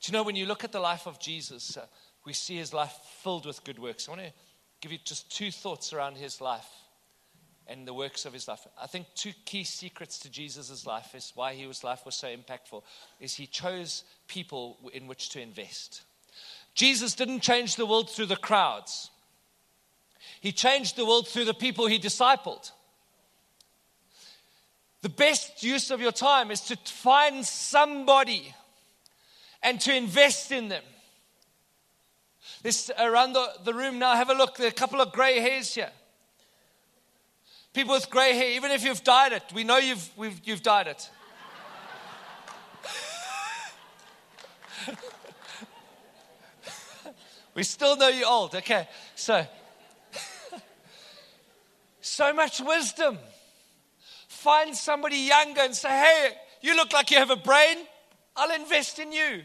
Do 0.00 0.10
you 0.10 0.16
know 0.16 0.22
when 0.22 0.36
you 0.36 0.46
look 0.46 0.64
at 0.64 0.72
the 0.72 0.80
life 0.80 1.06
of 1.06 1.18
Jesus, 1.18 1.76
uh, 1.76 1.86
we 2.24 2.32
see 2.32 2.56
his 2.56 2.72
life 2.72 2.94
filled 3.22 3.44
with 3.44 3.64
good 3.64 3.78
works. 3.78 4.08
I 4.08 4.12
want 4.12 4.22
to 4.22 4.32
give 4.80 4.92
you 4.92 4.98
just 5.04 5.34
two 5.34 5.50
thoughts 5.50 5.92
around 5.92 6.16
his 6.16 6.40
life 6.40 6.68
and 7.68 7.86
the 7.86 7.94
works 7.94 8.24
of 8.24 8.32
his 8.32 8.48
life. 8.48 8.66
I 8.80 8.86
think 8.86 9.06
two 9.14 9.32
key 9.44 9.64
secrets 9.64 10.18
to 10.20 10.30
Jesus' 10.30 10.86
life 10.86 11.14
is 11.14 11.32
why 11.34 11.54
his 11.54 11.84
life 11.84 12.06
was 12.06 12.14
so 12.14 12.28
impactful 12.28 12.82
is 13.20 13.34
he 13.34 13.46
chose 13.46 14.04
people 14.26 14.78
in 14.94 15.06
which 15.06 15.28
to 15.30 15.40
invest. 15.40 16.02
Jesus 16.74 17.14
didn't 17.14 17.40
change 17.40 17.76
the 17.76 17.86
world 17.86 18.10
through 18.10 18.26
the 18.26 18.36
crowds. 18.36 19.10
He 20.40 20.52
changed 20.52 20.96
the 20.96 21.04
world 21.04 21.28
through 21.28 21.44
the 21.44 21.54
people 21.54 21.86
he 21.86 21.98
discipled. 21.98 22.70
The 25.02 25.08
best 25.08 25.62
use 25.62 25.90
of 25.90 26.00
your 26.00 26.12
time 26.12 26.50
is 26.50 26.60
to 26.62 26.76
find 26.76 27.44
somebody 27.44 28.54
and 29.62 29.80
to 29.82 29.94
invest 29.94 30.50
in 30.50 30.68
them. 30.68 30.82
This 32.62 32.90
around 32.98 33.34
the, 33.34 33.46
the 33.64 33.74
room 33.74 33.98
now, 33.98 34.16
have 34.16 34.30
a 34.30 34.34
look. 34.34 34.56
There 34.56 34.66
are 34.66 34.70
a 34.70 34.72
couple 34.72 35.00
of 35.00 35.12
gray 35.12 35.38
hairs 35.38 35.74
here. 35.74 35.90
People 37.72 37.94
with 37.94 38.10
gray 38.10 38.34
hair, 38.34 38.50
even 38.52 38.70
if 38.70 38.84
you've 38.84 39.04
dyed 39.04 39.32
it, 39.32 39.42
we 39.54 39.64
know 39.64 39.76
you've, 39.78 40.10
you've 40.44 40.62
dyed 40.62 40.86
it. 40.88 41.10
we 47.54 47.62
still 47.62 47.96
know 47.96 48.08
you're 48.08 48.28
old. 48.28 48.54
Okay, 48.54 48.88
so. 49.14 49.46
so 52.00 52.32
much 52.32 52.60
wisdom. 52.60 53.18
Find 54.28 54.74
somebody 54.74 55.16
younger 55.16 55.60
and 55.60 55.74
say, 55.74 55.88
hey, 55.88 56.30
you 56.62 56.74
look 56.74 56.92
like 56.92 57.10
you 57.10 57.18
have 57.18 57.30
a 57.30 57.36
brain. 57.36 57.78
I'll 58.36 58.54
invest 58.54 58.98
in 58.98 59.12
you. 59.12 59.42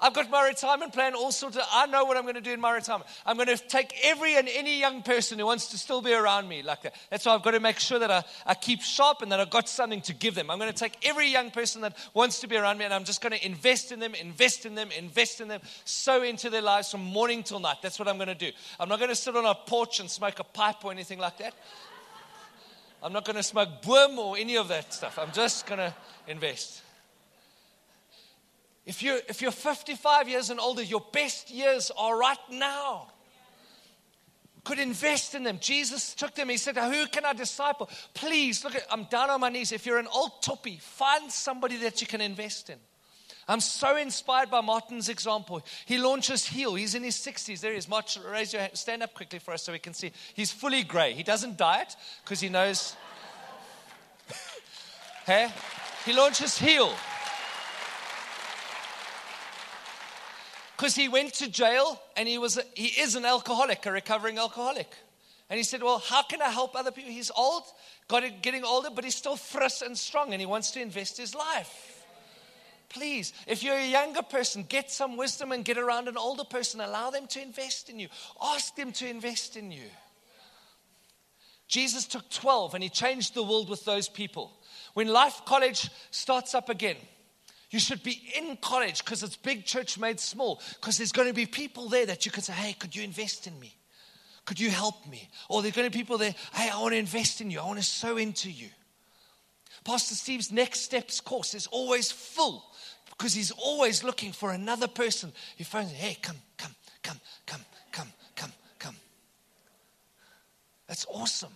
I've 0.00 0.14
got 0.14 0.30
my 0.30 0.46
retirement 0.46 0.92
plan 0.92 1.14
all 1.14 1.30
sorted. 1.32 1.62
I 1.70 1.86
know 1.86 2.04
what 2.04 2.16
I'm 2.16 2.22
going 2.22 2.34
to 2.34 2.40
do 2.40 2.52
in 2.52 2.60
my 2.60 2.72
retirement. 2.72 3.10
I'm 3.26 3.36
going 3.36 3.48
to 3.48 3.56
take 3.56 3.94
every 4.02 4.36
and 4.36 4.48
any 4.48 4.80
young 4.80 5.02
person 5.02 5.38
who 5.38 5.46
wants 5.46 5.68
to 5.68 5.78
still 5.78 6.00
be 6.00 6.12
around 6.12 6.48
me 6.48 6.62
like 6.62 6.82
that. 6.82 6.94
That's 7.10 7.26
why 7.26 7.34
I've 7.34 7.42
got 7.42 7.50
to 7.52 7.60
make 7.60 7.78
sure 7.78 7.98
that 7.98 8.10
I, 8.10 8.24
I 8.46 8.54
keep 8.54 8.80
sharp 8.80 9.22
and 9.22 9.30
that 9.32 9.40
I've 9.40 9.50
got 9.50 9.68
something 9.68 10.00
to 10.02 10.14
give 10.14 10.34
them. 10.34 10.50
I'm 10.50 10.58
going 10.58 10.72
to 10.72 10.78
take 10.78 10.96
every 11.02 11.28
young 11.28 11.50
person 11.50 11.82
that 11.82 11.96
wants 12.14 12.40
to 12.40 12.46
be 12.46 12.56
around 12.56 12.78
me 12.78 12.84
and 12.84 12.94
I'm 12.94 13.04
just 13.04 13.20
going 13.20 13.32
to 13.32 13.44
invest 13.44 13.92
in 13.92 14.00
them, 14.00 14.14
invest 14.14 14.64
in 14.64 14.74
them, 14.74 14.88
invest 14.96 15.40
in 15.40 15.48
them, 15.48 15.60
sow 15.84 16.22
into 16.22 16.48
their 16.50 16.62
lives 16.62 16.90
from 16.90 17.02
morning 17.02 17.42
till 17.42 17.60
night. 17.60 17.76
That's 17.82 17.98
what 17.98 18.08
I'm 18.08 18.16
going 18.16 18.28
to 18.28 18.34
do. 18.34 18.50
I'm 18.78 18.88
not 18.88 18.98
going 18.98 19.10
to 19.10 19.16
sit 19.16 19.36
on 19.36 19.44
a 19.44 19.54
porch 19.54 20.00
and 20.00 20.10
smoke 20.10 20.38
a 20.38 20.44
pipe 20.44 20.84
or 20.84 20.92
anything 20.92 21.18
like 21.18 21.38
that. 21.38 21.54
I'm 23.02 23.12
not 23.12 23.24
going 23.24 23.36
to 23.36 23.42
smoke 23.42 23.82
boom 23.82 24.18
or 24.18 24.36
any 24.36 24.56
of 24.56 24.68
that 24.68 24.92
stuff. 24.92 25.18
I'm 25.18 25.32
just 25.32 25.66
going 25.66 25.78
to 25.78 25.94
invest. 26.28 26.82
If 28.86 29.02
you're, 29.02 29.20
if 29.28 29.42
you're 29.42 29.50
55 29.50 30.28
years 30.28 30.50
and 30.50 30.58
older, 30.58 30.82
your 30.82 31.04
best 31.12 31.50
years 31.50 31.90
are 31.96 32.16
right 32.18 32.38
now. 32.50 33.08
Could 34.64 34.78
invest 34.78 35.34
in 35.34 35.42
them. 35.42 35.58
Jesus 35.60 36.14
took 36.14 36.34
them. 36.34 36.48
He 36.48 36.56
said, 36.56 36.76
Who 36.76 37.06
can 37.06 37.24
I 37.24 37.32
disciple? 37.32 37.88
Please, 38.12 38.62
look 38.62 38.74
at, 38.74 38.82
I'm 38.90 39.04
down 39.04 39.30
on 39.30 39.40
my 39.40 39.48
knees. 39.48 39.72
If 39.72 39.86
you're 39.86 39.98
an 39.98 40.08
old 40.12 40.42
toppy, 40.42 40.78
find 40.80 41.30
somebody 41.30 41.76
that 41.78 42.00
you 42.00 42.06
can 42.06 42.20
invest 42.20 42.68
in. 42.68 42.78
I'm 43.48 43.60
so 43.60 43.96
inspired 43.96 44.50
by 44.50 44.60
Martin's 44.60 45.08
example. 45.08 45.62
He 45.86 45.98
launches 45.98 46.46
Heal. 46.46 46.74
He's 46.74 46.94
in 46.94 47.02
his 47.02 47.16
60s. 47.16 47.60
There 47.60 47.72
he 47.72 47.78
is. 47.78 47.88
Martin, 47.88 48.22
raise 48.22 48.52
your 48.52 48.62
hand. 48.62 48.76
Stand 48.76 49.02
up 49.02 49.14
quickly 49.14 49.38
for 49.38 49.52
us 49.52 49.64
so 49.64 49.72
we 49.72 49.78
can 49.78 49.94
see. 49.94 50.12
He's 50.34 50.52
fully 50.52 50.84
gray. 50.84 51.14
He 51.14 51.22
doesn't 51.22 51.56
diet 51.56 51.96
because 52.22 52.40
he 52.40 52.48
knows. 52.48 52.94
hey? 55.26 55.48
He 56.04 56.12
launches 56.12 56.56
Heal. 56.58 56.92
Because 60.80 60.96
he 60.96 61.08
went 61.08 61.34
to 61.34 61.46
jail 61.50 62.00
and 62.16 62.26
he 62.26 62.38
was 62.38 62.56
a, 62.56 62.62
he 62.72 62.86
is 62.86 63.14
an 63.14 63.26
alcoholic, 63.26 63.84
a 63.84 63.92
recovering 63.92 64.38
alcoholic. 64.38 64.90
And 65.50 65.58
he 65.58 65.62
said, 65.62 65.82
"Well, 65.82 65.98
how 65.98 66.22
can 66.22 66.40
I 66.40 66.48
help 66.48 66.74
other 66.74 66.90
people? 66.90 67.10
He's 67.10 67.30
old, 67.36 67.64
got 68.08 68.24
it, 68.24 68.40
getting 68.40 68.64
older, 68.64 68.88
but 68.88 69.04
he's 69.04 69.14
still 69.14 69.36
fresh 69.36 69.82
and 69.82 69.98
strong, 69.98 70.32
and 70.32 70.40
he 70.40 70.46
wants 70.46 70.70
to 70.70 70.80
invest 70.80 71.18
his 71.18 71.34
life." 71.34 72.06
Please, 72.88 73.34
if 73.46 73.62
you're 73.62 73.76
a 73.76 73.86
younger 73.86 74.22
person, 74.22 74.64
get 74.66 74.90
some 74.90 75.18
wisdom 75.18 75.52
and 75.52 75.66
get 75.66 75.76
around 75.76 76.08
an 76.08 76.16
older 76.16 76.44
person. 76.44 76.80
Allow 76.80 77.10
them 77.10 77.26
to 77.26 77.42
invest 77.42 77.90
in 77.90 77.98
you. 77.98 78.08
Ask 78.42 78.74
them 78.74 78.90
to 78.92 79.06
invest 79.06 79.56
in 79.56 79.70
you. 79.70 79.90
Jesus 81.68 82.06
took 82.06 82.28
12 82.30 82.74
and 82.74 82.82
he 82.82 82.88
changed 82.88 83.34
the 83.34 83.44
world 83.44 83.68
with 83.68 83.84
those 83.84 84.08
people. 84.08 84.58
When 84.94 85.08
Life 85.08 85.42
College 85.44 85.90
starts 86.10 86.54
up 86.54 86.68
again, 86.68 86.96
you 87.70 87.78
should 87.78 88.02
be 88.02 88.20
in 88.36 88.56
college 88.56 89.04
because 89.04 89.22
it's 89.22 89.36
big 89.36 89.64
church 89.64 89.98
made 89.98 90.18
small. 90.18 90.60
Because 90.80 90.98
there's 90.98 91.12
going 91.12 91.28
to 91.28 91.34
be 91.34 91.46
people 91.46 91.88
there 91.88 92.06
that 92.06 92.26
you 92.26 92.32
can 92.32 92.42
say, 92.42 92.52
hey, 92.52 92.72
could 92.72 92.94
you 92.94 93.02
invest 93.02 93.46
in 93.46 93.58
me? 93.60 93.74
Could 94.44 94.58
you 94.58 94.70
help 94.70 95.06
me? 95.06 95.28
Or 95.48 95.62
there's 95.62 95.74
going 95.74 95.88
to 95.88 95.96
be 95.96 96.00
people 96.00 96.18
there, 96.18 96.34
hey, 96.54 96.68
I 96.68 96.80
want 96.80 96.94
to 96.94 96.98
invest 96.98 97.40
in 97.40 97.50
you. 97.50 97.60
I 97.60 97.66
want 97.66 97.78
to 97.78 97.84
sow 97.84 98.16
into 98.16 98.50
you. 98.50 98.68
Pastor 99.84 100.14
Steve's 100.14 100.50
Next 100.50 100.80
Steps 100.80 101.20
course 101.20 101.54
is 101.54 101.68
always 101.68 102.10
full 102.10 102.64
because 103.08 103.34
he's 103.34 103.52
always 103.52 104.02
looking 104.02 104.32
for 104.32 104.50
another 104.50 104.88
person. 104.88 105.32
He 105.56 105.62
finds, 105.62 105.92
hey, 105.92 106.16
come, 106.20 106.36
come, 106.56 106.74
come, 107.02 107.20
come, 107.46 107.60
come, 107.92 108.08
come, 108.34 108.52
come. 108.78 108.96
That's 110.88 111.06
awesome. 111.08 111.52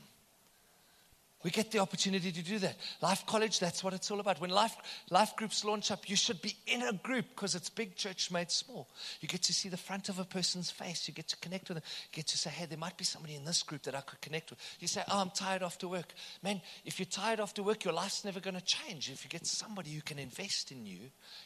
We 1.44 1.50
get 1.50 1.70
the 1.70 1.78
opportunity 1.78 2.32
to 2.32 2.42
do 2.42 2.58
that. 2.60 2.76
Life 3.02 3.26
College, 3.26 3.60
that's 3.60 3.84
what 3.84 3.92
it's 3.92 4.10
all 4.10 4.18
about. 4.18 4.40
When 4.40 4.48
life, 4.48 4.74
life 5.10 5.36
groups 5.36 5.62
launch 5.62 5.90
up, 5.90 6.08
you 6.08 6.16
should 6.16 6.40
be 6.40 6.56
in 6.66 6.82
a 6.82 6.94
group 6.94 7.26
because 7.36 7.54
it's 7.54 7.68
big 7.68 7.96
church 7.96 8.30
made 8.30 8.50
small. 8.50 8.88
You 9.20 9.28
get 9.28 9.42
to 9.42 9.52
see 9.52 9.68
the 9.68 9.76
front 9.76 10.08
of 10.08 10.18
a 10.18 10.24
person's 10.24 10.70
face. 10.70 11.06
You 11.06 11.12
get 11.12 11.28
to 11.28 11.36
connect 11.36 11.68
with 11.68 11.76
them. 11.76 11.84
You 12.10 12.16
get 12.16 12.28
to 12.28 12.38
say, 12.38 12.48
hey, 12.48 12.64
there 12.64 12.78
might 12.78 12.96
be 12.96 13.04
somebody 13.04 13.34
in 13.34 13.44
this 13.44 13.62
group 13.62 13.82
that 13.82 13.94
I 13.94 14.00
could 14.00 14.22
connect 14.22 14.48
with. 14.48 14.58
You 14.80 14.88
say, 14.88 15.02
oh, 15.10 15.20
I'm 15.20 15.30
tired 15.30 15.62
after 15.62 15.86
work. 15.86 16.14
Man, 16.42 16.62
if 16.86 16.98
you're 16.98 17.04
tired 17.04 17.40
after 17.40 17.62
work, 17.62 17.84
your 17.84 17.92
life's 17.92 18.24
never 18.24 18.40
going 18.40 18.56
to 18.56 18.64
change. 18.64 19.10
If 19.10 19.22
you 19.22 19.28
get 19.28 19.46
somebody 19.46 19.90
who 19.90 20.00
can 20.00 20.18
invest 20.18 20.72
in 20.72 20.86
you, 20.86 20.98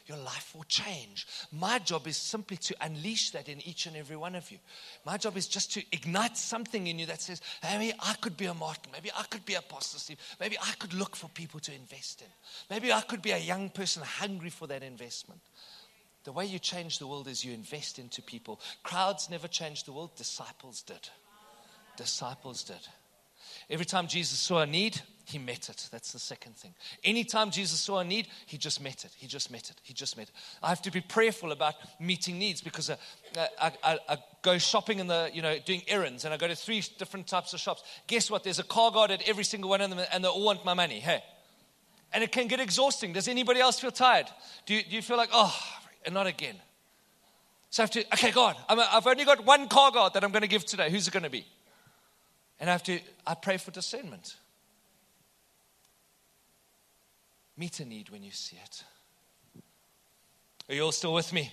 your 0.05 0.17
life 0.17 0.53
will 0.55 0.63
change. 0.63 1.27
My 1.51 1.77
job 1.77 2.07
is 2.07 2.15
simply 2.15 2.55
to 2.55 2.75
unleash 2.79 3.31
that 3.31 3.49
in 3.49 3.59
each 3.67 3.85
and 3.85 3.97
every 3.97 4.15
one 4.15 4.35
of 4.35 4.49
you. 4.49 4.59
My 5.05 5.17
job 5.17 5.35
is 5.35 5.47
just 5.47 5.73
to 5.73 5.83
ignite 5.91 6.37
something 6.37 6.87
in 6.87 6.99
you 6.99 7.05
that 7.07 7.21
says, 7.21 7.41
hey, 7.61 7.77
maybe 7.77 7.99
I 7.99 8.13
could 8.21 8.37
be 8.37 8.45
a 8.45 8.53
Martin. 8.53 8.93
Maybe 8.93 9.11
I 9.13 9.23
could 9.23 9.45
be 9.45 9.55
a 9.55 9.61
pastor. 9.93 9.99
Steve. 9.99 10.37
Maybe 10.39 10.57
I 10.59 10.71
could 10.79 10.93
look 10.93 11.15
for 11.15 11.29
people 11.29 11.59
to 11.61 11.73
invest 11.73 12.21
in. 12.21 12.27
Maybe 12.69 12.91
I 12.91 13.01
could 13.01 13.21
be 13.21 13.31
a 13.31 13.37
young 13.37 13.69
person 13.69 14.03
hungry 14.03 14.49
for 14.49 14.67
that 14.67 14.83
investment. 14.83 15.41
The 16.25 16.31
way 16.31 16.45
you 16.45 16.59
change 16.59 16.99
the 16.99 17.07
world 17.07 17.27
is 17.27 17.43
you 17.43 17.53
invest 17.53 17.97
into 17.97 18.21
people. 18.21 18.59
Crowds 18.83 19.29
never 19.29 19.47
changed 19.47 19.85
the 19.85 19.93
world, 19.93 20.15
disciples 20.15 20.81
did. 20.81 21.09
Disciples 21.97 22.63
did. 22.63 22.87
Every 23.69 23.85
time 23.85 24.07
Jesus 24.07 24.39
saw 24.39 24.59
a 24.59 24.65
need, 24.65 25.01
he 25.29 25.37
met 25.37 25.69
it. 25.69 25.87
That's 25.91 26.11
the 26.11 26.19
second 26.19 26.55
thing. 26.55 26.73
Anytime 27.03 27.51
Jesus 27.51 27.79
saw 27.79 27.99
a 27.99 28.03
need, 28.03 28.27
he 28.47 28.57
just 28.57 28.81
met 28.81 29.05
it. 29.05 29.11
He 29.15 29.27
just 29.27 29.51
met 29.51 29.69
it. 29.69 29.75
He 29.83 29.93
just 29.93 30.17
met 30.17 30.29
it. 30.29 30.35
I 30.63 30.69
have 30.69 30.81
to 30.81 30.91
be 30.91 31.01
prayerful 31.01 31.51
about 31.51 31.75
meeting 31.99 32.39
needs 32.39 32.61
because 32.61 32.89
uh, 32.89 32.97
I, 33.37 33.71
I, 33.83 33.99
I, 34.09 34.17
go 34.41 34.57
shopping 34.57 34.99
in 34.99 35.07
the, 35.07 35.29
you 35.31 35.41
know, 35.41 35.57
doing 35.59 35.83
errands 35.87 36.25
and 36.25 36.33
I 36.33 36.37
go 36.37 36.47
to 36.47 36.55
three 36.55 36.83
different 36.97 37.27
types 37.27 37.53
of 37.53 37.59
shops. 37.59 37.83
Guess 38.07 38.31
what? 38.31 38.43
There's 38.43 38.57
a 38.57 38.63
car 38.63 38.91
guard 38.91 39.11
at 39.11 39.21
every 39.27 39.43
single 39.43 39.69
one 39.69 39.81
of 39.81 39.89
them 39.89 39.99
and 40.11 40.23
they 40.23 40.27
all 40.27 40.43
want 40.43 40.65
my 40.65 40.73
money. 40.73 40.99
Hey. 40.99 41.23
And 42.11 42.23
it 42.23 42.31
can 42.31 42.47
get 42.47 42.59
exhausting. 42.59 43.13
Does 43.13 43.27
anybody 43.27 43.59
else 43.59 43.79
feel 43.79 43.91
tired? 43.91 44.25
Do 44.65 44.73
you, 44.73 44.83
do 44.83 44.95
you 44.95 45.03
feel 45.03 45.17
like, 45.17 45.29
oh, 45.31 45.55
and 46.05 46.15
not 46.15 46.25
again? 46.25 46.55
So 47.69 47.83
I 47.83 47.83
have 47.83 47.91
to, 47.91 48.05
okay, 48.13 48.31
God, 48.31 48.55
i 48.67 48.75
have 48.75 49.05
only 49.05 49.25
got 49.25 49.45
one 49.45 49.67
car 49.67 49.91
guard 49.91 50.13
that 50.13 50.23
I'm 50.23 50.31
going 50.31 50.41
to 50.41 50.47
give 50.47 50.65
today. 50.65 50.89
Who's 50.89 51.07
it 51.07 51.11
going 51.11 51.23
to 51.23 51.29
be? 51.29 51.45
And 52.59 52.67
I 52.67 52.73
have 52.73 52.83
to, 52.83 52.99
I 53.27 53.35
pray 53.35 53.57
for 53.57 53.69
discernment. 53.69 54.35
Meet 57.59 57.81
a 57.81 57.85
need 57.85 58.09
when 58.09 58.23
you 58.23 58.31
see 58.31 58.55
it. 58.55 58.83
Are 60.69 60.73
you 60.73 60.83
all 60.83 60.93
still 60.93 61.13
with 61.13 61.33
me? 61.33 61.51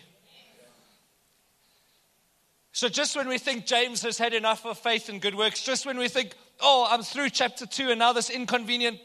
So, 2.70 2.88
just 2.88 3.16
when 3.16 3.26
we 3.26 3.38
think 3.38 3.66
James 3.66 4.02
has 4.02 4.16
had 4.16 4.32
enough 4.32 4.64
of 4.64 4.78
faith 4.78 5.08
and 5.08 5.20
good 5.20 5.34
works, 5.34 5.64
just 5.64 5.84
when 5.84 5.98
we 5.98 6.06
think, 6.06 6.36
oh, 6.60 6.86
I'm 6.88 7.02
through 7.02 7.30
chapter 7.30 7.66
two 7.66 7.90
and 7.90 7.98
now 7.98 8.12
this 8.12 8.30
inconvenient 8.30 9.00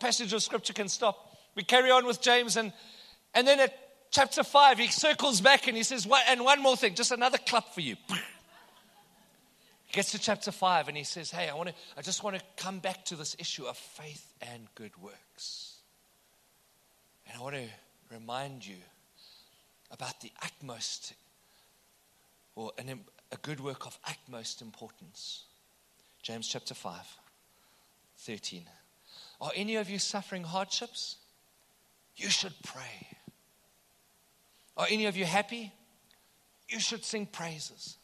passage 0.00 0.32
of 0.32 0.42
scripture 0.42 0.72
can 0.72 0.88
stop, 0.88 1.36
we 1.54 1.62
carry 1.62 1.90
on 1.90 2.06
with 2.06 2.22
James. 2.22 2.56
And, 2.56 2.72
and 3.34 3.46
then 3.46 3.60
at 3.60 3.76
chapter 4.10 4.42
five, 4.42 4.78
he 4.78 4.86
circles 4.86 5.42
back 5.42 5.68
and 5.68 5.76
he 5.76 5.82
says, 5.82 6.06
what, 6.06 6.24
and 6.26 6.42
one 6.42 6.62
more 6.62 6.76
thing, 6.76 6.94
just 6.94 7.12
another 7.12 7.38
clap 7.38 7.74
for 7.74 7.82
you. 7.82 7.96
He 9.84 9.92
gets 9.92 10.12
to 10.12 10.18
chapter 10.18 10.52
five 10.52 10.88
and 10.88 10.96
he 10.96 11.04
says, 11.04 11.30
Hey, 11.30 11.50
I, 11.50 11.54
want 11.54 11.68
to, 11.68 11.74
I 11.98 12.02
just 12.02 12.22
want 12.22 12.36
to 12.36 12.42
come 12.56 12.78
back 12.78 13.04
to 13.06 13.16
this 13.16 13.36
issue 13.38 13.64
of 13.64 13.76
faith 13.76 14.32
and 14.40 14.68
good 14.74 14.96
works. 15.02 15.77
And 17.28 17.38
I 17.38 17.42
want 17.42 17.56
to 17.56 17.68
remind 18.10 18.66
you 18.66 18.76
about 19.90 20.20
the 20.20 20.32
utmost, 20.42 21.14
or 22.54 22.72
an, 22.78 23.00
a 23.30 23.36
good 23.36 23.60
work 23.60 23.86
of 23.86 23.98
utmost 24.06 24.62
importance. 24.62 25.44
James 26.22 26.48
chapter 26.48 26.74
5, 26.74 26.94
13. 28.18 28.64
Are 29.40 29.52
any 29.54 29.76
of 29.76 29.88
you 29.88 29.98
suffering 29.98 30.44
hardships? 30.44 31.16
You 32.16 32.28
should 32.28 32.54
pray. 32.64 33.08
Are 34.76 34.86
any 34.90 35.06
of 35.06 35.16
you 35.16 35.24
happy? 35.24 35.72
You 36.68 36.80
should 36.80 37.04
sing 37.04 37.26
praises. 37.26 37.96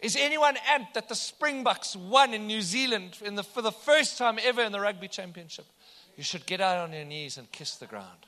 Is 0.00 0.16
anyone 0.16 0.56
amped 0.56 0.94
that 0.94 1.08
the 1.08 1.14
Springboks 1.14 1.94
won 1.96 2.34
in 2.34 2.46
New 2.46 2.60
Zealand 2.60 3.18
in 3.24 3.36
the, 3.36 3.44
for 3.44 3.62
the 3.62 3.72
first 3.72 4.18
time 4.18 4.38
ever 4.42 4.62
in 4.62 4.72
the 4.72 4.80
rugby 4.80 5.08
championship? 5.08 5.66
You 6.16 6.22
should 6.22 6.44
get 6.44 6.60
out 6.60 6.78
on 6.78 6.92
your 6.92 7.04
knees 7.04 7.38
and 7.38 7.50
kiss 7.50 7.76
the 7.76 7.86
ground 7.86 8.26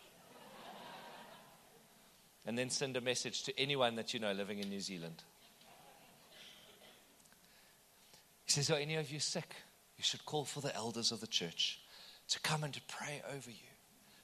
and 2.47 2.59
then 2.59 2.71
send 2.71 2.97
a 2.97 3.01
message 3.01 3.43
to 3.45 3.59
anyone 3.59 3.97
that 3.97 4.13
you 4.13 4.21
know 4.21 4.33
living 4.33 4.59
in 4.59 4.69
New 4.69 4.81
Zealand. 4.81 5.23
He 8.45 8.53
says, 8.53 8.71
Are 8.71 8.79
any 8.79 8.97
of 8.97 9.11
you 9.11 9.21
sick? 9.21 9.55
You 9.97 10.05
should 10.05 10.25
call 10.27 10.45
for 10.45 10.61
the 10.61 10.75
elders 10.75 11.13
of 11.13 11.21
the 11.21 11.27
church 11.27 11.81
to 12.29 12.41
come 12.41 12.65
and 12.65 12.75
to 12.75 12.81
pray 12.89 13.23
over 13.35 13.51
you, 13.51 13.69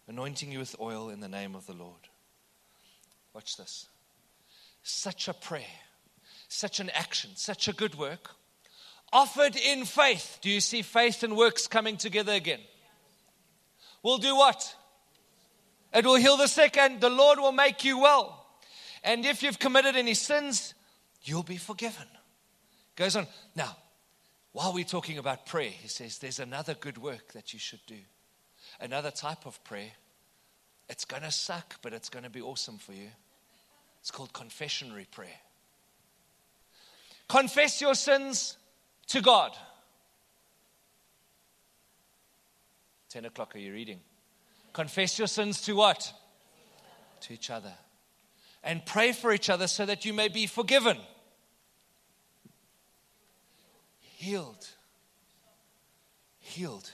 anointing 0.09 0.52
you 0.52 0.59
with 0.59 0.76
oil 0.80 1.09
in 1.09 1.20
the 1.20 1.28
name 1.28 1.54
of 1.54 1.66
the 1.66 1.72
Lord. 1.72 2.09
Watch 3.33 3.56
this. 3.56 3.87
Such 4.83 5.28
a 5.28 5.35
prayer, 5.35 5.78
such 6.48 6.80
an 6.80 6.90
action, 6.90 7.30
such 7.35 7.68
a 7.68 7.72
good 7.72 7.94
work, 7.94 8.30
offered 9.12 9.56
in 9.56 9.85
faith. 9.85 10.38
Do 10.40 10.50
you 10.50 10.61
see 10.61 10.83
faith 10.83 11.22
and 11.22 11.37
works 11.37 11.66
coming 11.66 11.96
together 11.96 12.33
again? 12.33 12.61
We'll 14.02 14.18
do 14.18 14.35
what? 14.35 14.74
It 15.92 16.05
will 16.05 16.16
heal 16.16 16.37
the 16.37 16.46
sick, 16.46 16.76
and 16.76 17.00
the 17.00 17.11
Lord 17.11 17.38
will 17.38 17.53
make 17.53 17.85
you 17.85 17.98
well. 17.98 18.46
And 19.03 19.24
if 19.24 19.42
you've 19.42 19.59
committed 19.59 19.96
any 19.96 20.14
sins, 20.14 20.74
you'll 21.22 21.42
be 21.42 21.57
forgiven. 21.57 22.07
Goes 22.96 23.16
on. 23.16 23.26
Now, 23.57 23.76
while 24.53 24.72
we're 24.72 24.85
talking 24.85 25.18
about 25.18 25.46
prayer, 25.46 25.70
he 25.70 25.88
says 25.88 26.18
there's 26.18 26.38
another 26.38 26.74
good 26.74 26.98
work 26.98 27.33
that 27.33 27.53
you 27.53 27.59
should 27.59 27.85
do. 27.87 27.98
Another 28.81 29.11
type 29.11 29.46
of 29.46 29.62
prayer. 29.64 29.92
It's 30.88 31.05
going 31.05 31.22
to 31.22 31.31
suck, 31.31 31.76
but 31.83 31.92
it's 31.92 32.09
going 32.09 32.24
to 32.24 32.31
be 32.31 32.40
awesome 32.40 32.79
for 32.79 32.92
you. 32.92 33.09
It's 34.00 34.11
called 34.11 34.33
confessionary 34.33 35.11
prayer. 35.11 35.29
Confess 37.29 37.81
your 37.81 37.94
sins 37.94 38.57
to 39.09 39.20
God. 39.20 39.53
10 43.11 43.24
o'clock, 43.24 43.55
are 43.55 43.59
you 43.59 43.72
reading? 43.72 44.00
Confess 44.72 45.18
your 45.18 45.28
sins 45.28 45.61
to 45.62 45.74
what? 45.74 46.12
To 47.22 47.33
each 47.33 47.50
other. 47.50 47.72
And 48.62 48.85
pray 48.85 49.12
for 49.12 49.33
each 49.33 49.50
other 49.50 49.66
so 49.66 49.87
that 49.87 50.04
you 50.04 50.12
may 50.12 50.28
be 50.28 50.46
forgiven 50.46 50.98
healed. 54.20 54.68
Healed. 56.40 56.90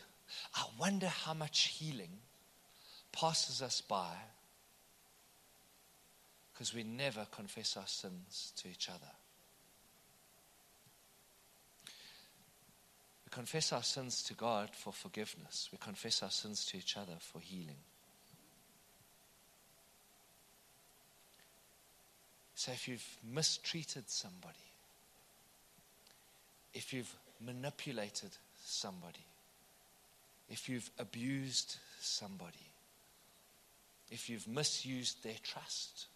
I 0.55 0.65
wonder 0.79 1.09
how 1.09 1.35
much 1.35 1.77
healing 1.79 2.21
passes 3.11 3.61
us 3.63 3.81
by 3.81 4.15
because 6.53 6.73
we 6.73 6.85
never 6.85 7.27
confess 7.33 7.77
our 7.77 7.87
sins 7.87 8.53
to 8.59 8.69
each 8.69 8.89
other. 8.89 9.11
Confess 13.37 13.71
our 13.71 13.83
sins 13.83 14.23
to 14.23 14.33
God 14.33 14.71
for 14.73 14.95
forgiveness, 14.95 15.69
we 15.71 15.77
confess 15.77 16.23
our 16.23 16.31
sins 16.31 16.65
to 16.65 16.79
each 16.79 16.97
other 16.97 17.13
for 17.21 17.39
healing. 17.39 17.77
So 22.55 22.73
if 22.73 22.89
you've 22.89 23.05
mistreated 23.31 24.09
somebody, 24.09 24.55
if 26.73 26.95
you've 26.95 27.15
manipulated 27.39 28.31
somebody, 28.65 29.27
if 30.49 30.71
you've 30.71 30.91
abused 30.99 31.77
somebody, 32.01 32.71
if 34.11 34.31
you've 34.31 34.49
misused 34.49 35.23
their 35.23 35.37
trust, 35.43 36.07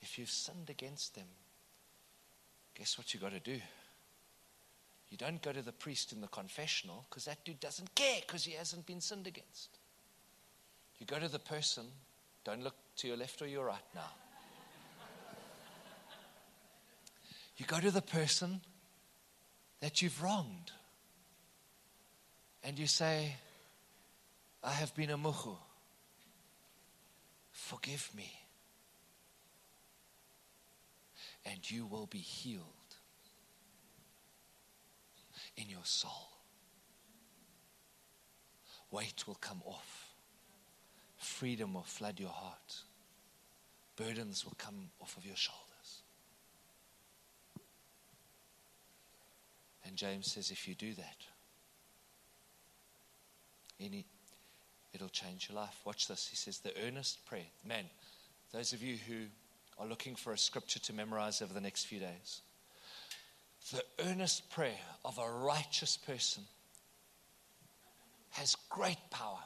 if 0.00 0.16
you've 0.16 0.30
sinned 0.30 0.70
against 0.70 1.16
them, 1.16 1.26
guess 2.76 2.96
what 2.96 3.12
you've 3.12 3.22
got 3.24 3.32
to 3.32 3.40
do? 3.40 3.60
You 5.12 5.18
don't 5.18 5.42
go 5.42 5.52
to 5.52 5.60
the 5.60 5.72
priest 5.72 6.12
in 6.12 6.22
the 6.22 6.26
confessional 6.26 7.04
because 7.10 7.26
that 7.26 7.44
dude 7.44 7.60
doesn't 7.60 7.94
care 7.94 8.20
because 8.26 8.44
he 8.44 8.52
hasn't 8.52 8.86
been 8.86 9.02
sinned 9.02 9.26
against. 9.26 9.68
You 10.98 11.04
go 11.04 11.18
to 11.18 11.28
the 11.28 11.38
person, 11.38 11.84
don't 12.44 12.64
look 12.64 12.74
to 12.96 13.08
your 13.08 13.18
left 13.18 13.42
or 13.42 13.46
your 13.46 13.66
right 13.66 13.84
now. 13.94 14.00
You 17.58 17.66
go 17.66 17.78
to 17.78 17.90
the 17.90 18.00
person 18.00 18.62
that 19.80 20.00
you've 20.00 20.22
wronged 20.22 20.72
and 22.64 22.78
you 22.78 22.86
say, 22.86 23.36
I 24.64 24.70
have 24.70 24.94
been 24.94 25.10
a 25.10 25.18
muhu. 25.18 25.54
Forgive 27.50 28.08
me. 28.16 28.32
And 31.44 31.70
you 31.70 31.84
will 31.84 32.06
be 32.06 32.18
healed 32.18 32.81
in 35.56 35.68
your 35.68 35.84
soul. 35.84 36.30
Weight 38.90 39.26
will 39.26 39.36
come 39.36 39.62
off. 39.64 40.08
Freedom 41.16 41.74
will 41.74 41.82
flood 41.82 42.20
your 42.20 42.30
heart. 42.30 42.82
Burdens 43.96 44.44
will 44.44 44.54
come 44.58 44.90
off 45.00 45.16
of 45.16 45.24
your 45.24 45.36
shoulders. 45.36 46.02
And 49.84 49.96
James 49.96 50.32
says, 50.32 50.50
if 50.50 50.66
you 50.68 50.74
do 50.74 50.94
that, 50.94 51.16
any, 53.80 54.04
it'll 54.94 55.08
change 55.08 55.48
your 55.48 55.56
life. 55.56 55.76
Watch 55.84 56.08
this. 56.08 56.28
He 56.28 56.36
says, 56.36 56.58
the 56.58 56.72
earnest 56.86 57.24
prayer. 57.26 57.46
Man, 57.66 57.84
those 58.52 58.72
of 58.72 58.82
you 58.82 58.96
who 59.08 59.24
are 59.78 59.86
looking 59.86 60.14
for 60.14 60.32
a 60.32 60.38
scripture 60.38 60.78
to 60.80 60.92
memorize 60.92 61.42
over 61.42 61.52
the 61.52 61.60
next 61.60 61.84
few 61.84 61.98
days, 61.98 62.42
the 63.70 63.82
earnest 64.06 64.50
prayer 64.50 64.78
of 65.04 65.18
a 65.18 65.30
righteous 65.30 65.96
person 65.96 66.42
has 68.30 68.56
great 68.70 68.98
power 69.10 69.38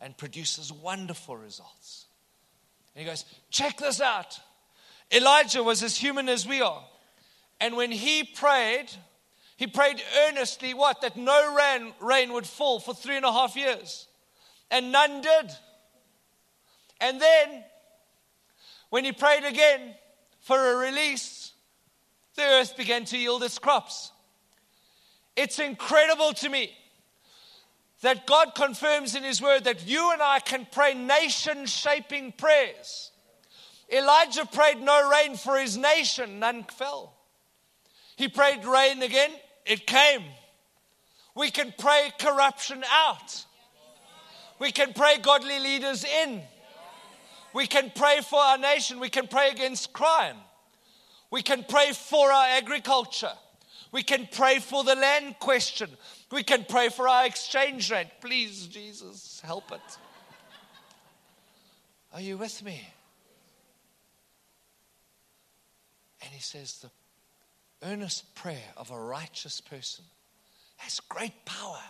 and 0.00 0.16
produces 0.16 0.72
wonderful 0.72 1.36
results. 1.36 2.06
And 2.94 3.04
he 3.04 3.10
goes, 3.10 3.24
Check 3.50 3.78
this 3.78 4.00
out. 4.00 4.38
Elijah 5.10 5.62
was 5.62 5.82
as 5.82 5.96
human 5.96 6.28
as 6.28 6.46
we 6.46 6.62
are. 6.62 6.84
And 7.60 7.76
when 7.76 7.90
he 7.90 8.24
prayed, 8.24 8.86
he 9.56 9.66
prayed 9.66 10.02
earnestly, 10.26 10.74
what? 10.74 11.00
That 11.02 11.16
no 11.16 11.54
rain, 11.54 11.92
rain 12.00 12.32
would 12.32 12.46
fall 12.46 12.80
for 12.80 12.94
three 12.94 13.16
and 13.16 13.24
a 13.24 13.32
half 13.32 13.56
years. 13.56 14.06
And 14.70 14.90
none 14.90 15.20
did. 15.20 15.50
And 17.00 17.20
then, 17.20 17.64
when 18.90 19.04
he 19.04 19.12
prayed 19.12 19.44
again 19.44 19.94
for 20.40 20.58
a 20.58 20.76
release, 20.76 21.41
the 22.36 22.42
earth 22.42 22.76
began 22.76 23.04
to 23.06 23.18
yield 23.18 23.42
its 23.42 23.58
crops. 23.58 24.12
It's 25.36 25.58
incredible 25.58 26.32
to 26.34 26.48
me 26.48 26.72
that 28.02 28.26
God 28.26 28.54
confirms 28.54 29.14
in 29.14 29.22
His 29.22 29.40
Word 29.40 29.64
that 29.64 29.86
you 29.86 30.12
and 30.12 30.20
I 30.20 30.40
can 30.40 30.66
pray 30.70 30.94
nation 30.94 31.66
shaping 31.66 32.32
prayers. 32.32 33.12
Elijah 33.92 34.46
prayed 34.46 34.80
no 34.80 35.10
rain 35.10 35.36
for 35.36 35.58
his 35.58 35.76
nation, 35.76 36.38
none 36.38 36.64
fell. 36.64 37.14
He 38.16 38.28
prayed 38.28 38.64
rain 38.64 39.02
again, 39.02 39.30
it 39.66 39.86
came. 39.86 40.24
We 41.34 41.50
can 41.50 41.74
pray 41.78 42.10
corruption 42.18 42.82
out. 42.90 43.44
We 44.58 44.70
can 44.72 44.92
pray 44.92 45.18
godly 45.18 45.58
leaders 45.58 46.04
in. 46.04 46.42
We 47.52 47.66
can 47.66 47.92
pray 47.94 48.20
for 48.22 48.38
our 48.38 48.58
nation. 48.58 49.00
We 49.00 49.10
can 49.10 49.26
pray 49.26 49.50
against 49.50 49.92
crime. 49.92 50.36
We 51.32 51.40
can 51.40 51.64
pray 51.66 51.92
for 51.92 52.30
our 52.30 52.44
agriculture. 52.44 53.32
We 53.90 54.02
can 54.02 54.28
pray 54.30 54.58
for 54.58 54.84
the 54.84 54.94
land 54.94 55.36
question. 55.40 55.88
We 56.30 56.42
can 56.42 56.66
pray 56.68 56.90
for 56.90 57.08
our 57.08 57.24
exchange 57.24 57.90
rate. 57.90 58.10
Please, 58.20 58.66
Jesus, 58.66 59.40
help 59.42 59.72
it. 59.72 59.80
Are 62.12 62.20
you 62.20 62.36
with 62.36 62.62
me? 62.62 62.86
And 66.20 66.30
he 66.32 66.40
says, 66.40 66.80
The 66.80 66.90
earnest 67.88 68.34
prayer 68.34 68.70
of 68.76 68.90
a 68.90 69.00
righteous 69.00 69.62
person 69.62 70.04
has 70.76 71.00
great 71.00 71.46
power 71.46 71.80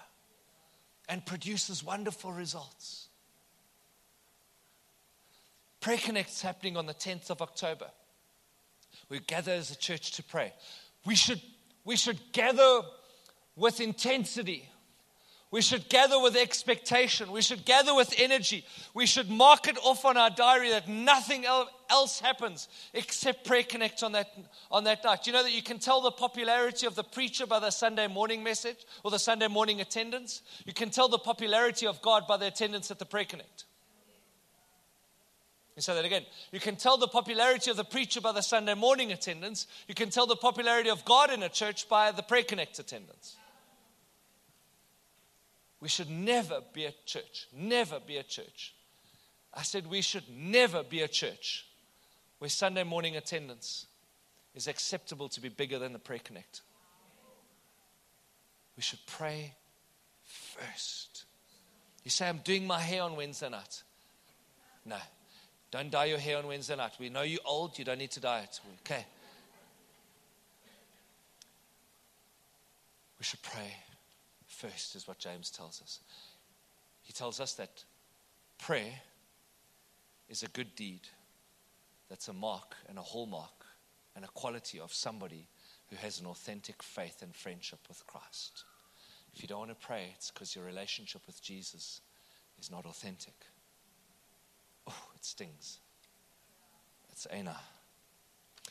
and 1.09 1.26
produces 1.26 1.83
wonderful 1.83 2.33
results. 2.33 3.09
Prayer 5.81 5.98
Connect's 5.98 6.42
happening 6.42 6.76
on 6.76 6.87
the 6.87 6.94
10th 6.94 7.28
of 7.31 7.42
October. 7.42 7.87
We 9.12 9.20
gather 9.20 9.53
as 9.53 9.70
a 9.70 9.77
church 9.77 10.12
to 10.12 10.22
pray. 10.22 10.55
We 11.05 11.16
should, 11.16 11.42
we 11.85 11.96
should 11.96 12.18
gather 12.33 12.81
with 13.57 13.79
intensity. 13.79 14.66
We 15.51 15.61
should 15.61 15.90
gather 15.90 16.18
with 16.18 16.35
expectation. 16.35 17.31
We 17.31 17.42
should 17.42 17.66
gather 17.66 17.94
with 17.94 18.14
energy. 18.16 18.64
We 18.94 19.05
should 19.05 19.29
mark 19.29 19.68
it 19.68 19.77
off 19.85 20.07
on 20.07 20.16
our 20.16 20.31
diary 20.31 20.70
that 20.70 20.88
nothing 20.88 21.44
else 21.44 22.20
happens 22.20 22.68
except 22.94 23.44
Prayer 23.44 23.64
Connect 23.64 24.03
on 24.03 24.12
that, 24.12 24.29
on 24.70 24.85
that 24.85 25.05
night. 25.05 25.27
You 25.27 25.35
know 25.35 25.42
that 25.42 25.53
you 25.53 25.62
can 25.62 25.79
tell 25.79 26.01
the 26.01 26.11
popularity 26.11 26.87
of 26.87 26.94
the 26.94 27.05
preacher 27.05 27.44
by 27.44 27.59
the 27.59 27.70
Sunday 27.70 28.07
morning 28.07 28.42
message 28.42 28.79
or 29.05 29.11
the 29.11 29.18
Sunday 29.18 29.48
morning 29.48 29.83
attendance? 29.83 30.40
You 30.64 30.72
can 30.72 30.88
tell 30.88 31.09
the 31.09 31.18
popularity 31.18 31.87
of 31.87 32.01
God 32.01 32.27
by 32.27 32.38
the 32.38 32.46
attendance 32.46 32.90
at 32.90 32.98
the 32.98 33.05
Prayer 33.05 33.27
Connect. 33.27 33.66
Say 35.83 35.95
that 35.95 36.05
again. 36.05 36.25
You 36.53 36.61
can 36.61 36.77
tell 36.77 36.97
the 36.97 37.09
popularity 37.09 37.71
of 37.71 37.77
the 37.77 37.85
preacher 37.85 38.21
by 38.21 38.33
the 38.33 38.40
Sunday 38.40 38.75
morning 38.75 39.11
attendance. 39.11 39.66
You 39.88 39.95
can 39.95 40.11
tell 40.11 40.27
the 40.27 40.37
popularity 40.37 40.90
of 40.90 41.05
God 41.05 41.33
in 41.33 41.42
a 41.42 41.49
church 41.49 41.88
by 41.88 42.12
the 42.12 42.23
Prayer 42.23 42.45
Connect 42.45 42.79
attendance. 42.79 43.37
We 45.81 45.88
should 45.88 46.09
never 46.09 46.61
be 46.73 46.85
a 46.85 46.92
church, 47.05 47.49
never 47.53 47.99
be 47.99 48.16
a 48.18 48.23
church. 48.23 48.75
I 49.53 49.62
said 49.62 49.88
we 49.88 50.01
should 50.01 50.25
never 50.31 50.85
be 50.85 51.01
a 51.01 51.09
church 51.09 51.66
where 52.38 52.49
Sunday 52.49 52.85
morning 52.85 53.16
attendance 53.16 53.87
is 54.55 54.68
acceptable 54.68 55.29
to 55.31 55.40
be 55.40 55.49
bigger 55.49 55.81
than 55.81 55.92
the 55.92 55.99
prayer 55.99 56.21
connect. 56.23 56.62
We 58.77 58.83
should 58.83 59.05
pray 59.07 59.55
first. 60.25 61.25
You 62.05 62.11
say, 62.11 62.29
I'm 62.29 62.38
doing 62.38 62.66
my 62.66 62.81
hair 62.81 63.03
on 63.03 63.16
Wednesday 63.16 63.49
night. 63.49 63.83
No, 64.85 64.97
don't 65.73 65.91
dye 65.91 66.05
your 66.05 66.19
hair 66.19 66.37
on 66.37 66.47
Wednesday 66.47 66.77
night. 66.77 66.93
We 67.01 67.09
know 67.09 67.23
you're 67.23 67.41
old, 67.45 67.79
you 67.79 67.85
don't 67.85 67.99
need 67.99 68.11
to 68.13 68.21
dye 68.21 68.41
it. 68.41 68.61
Okay. 68.87 69.05
We 73.19 73.25
should 73.25 73.43
pray 73.43 73.73
first, 74.47 74.95
is 74.95 75.09
what 75.09 75.19
James 75.19 75.51
tells 75.51 75.81
us. 75.81 76.01
He 77.03 77.13
tells 77.13 77.41
us 77.41 77.55
that 77.55 77.85
prayer 78.59 78.93
is 80.29 80.43
a 80.43 80.49
good 80.49 80.75
deed 80.77 81.01
that's 82.11 82.29
a 82.29 82.33
mark 82.33 82.77
and 82.89 82.99
a 82.99 83.03
hallmark 83.03 83.65
and 84.15 84.25
a 84.25 84.29
quality 84.29 84.79
of 84.79 84.93
somebody 84.93 85.49
who 85.89 85.97
has 85.97 86.21
an 86.21 86.27
authentic 86.27 86.83
faith 86.83 87.23
and 87.23 87.35
friendship 87.35 87.79
with 87.89 88.07
Christ. 88.07 88.65
If 89.35 89.41
you 89.41 89.49
don't 89.49 89.61
want 89.61 89.71
to 89.71 89.87
pray, 89.87 90.13
it's 90.15 90.31
because 90.31 90.55
your 90.55 90.67
relationship 90.67 91.23
with 91.27 91.41
Jesus 91.41 92.03
is 92.61 92.71
not 92.71 92.85
authentic. 92.85 93.35
It 95.23 95.27
stings. 95.27 95.79
It's 97.13 97.27
Anna. 97.27 97.57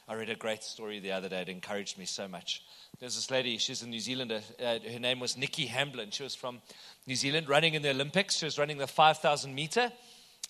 I 0.05 0.15
read 0.15 0.29
a 0.29 0.35
great 0.35 0.63
story 0.63 0.99
the 0.99 1.13
other 1.13 1.29
day. 1.29 1.43
It 1.43 1.47
encouraged 1.47 1.97
me 1.97 2.03
so 2.03 2.27
much. 2.27 2.61
There's 2.99 3.15
this 3.15 3.31
lady, 3.31 3.57
she's 3.57 3.83
a 3.83 3.87
New 3.87 4.01
Zealander. 4.01 4.41
Uh, 4.61 4.79
her 4.91 4.99
name 4.99 5.21
was 5.21 5.37
Nikki 5.37 5.65
Hamblin. 5.67 6.11
She 6.11 6.23
was 6.23 6.35
from 6.35 6.61
New 7.07 7.15
Zealand 7.15 7.47
running 7.47 7.75
in 7.75 7.81
the 7.81 7.91
Olympics. 7.91 8.35
She 8.35 8.43
was 8.43 8.59
running 8.59 8.77
the 8.77 8.87
5,000 8.87 9.55
meter. 9.55 9.93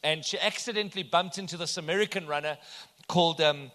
And 0.04 0.26
she 0.26 0.40
accidentally 0.40 1.04
bumped 1.04 1.38
into 1.38 1.56
this 1.56 1.78
American 1.78 2.26
runner 2.26 2.58
called 3.08 3.40
um, 3.40 3.70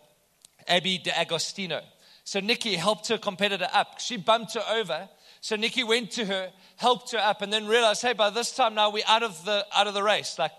Abbey 0.67 0.99
D'Agostino. 0.99 1.81
So 2.25 2.41
Nikki 2.41 2.75
helped 2.75 3.07
her 3.07 3.19
competitor 3.19 3.69
up. 3.73 4.01
She 4.01 4.17
bumped 4.17 4.55
her 4.55 4.65
over. 4.69 5.09
So 5.41 5.55
Nikki 5.55 5.85
went 5.85 6.11
to 6.13 6.25
her, 6.25 6.51
helped 6.75 7.13
her 7.13 7.19
up, 7.19 7.41
and 7.41 7.53
then 7.53 7.69
realized, 7.69 8.03
hey, 8.03 8.15
by 8.15 8.31
this 8.31 8.51
time 8.51 8.75
now 8.75 8.91
we're 8.91 9.05
out 9.07 9.23
of 9.23 9.45
the 9.45 9.65
out 9.73 9.87
of 9.87 9.95
the 9.95 10.03
race. 10.03 10.41
Like 10.41 10.51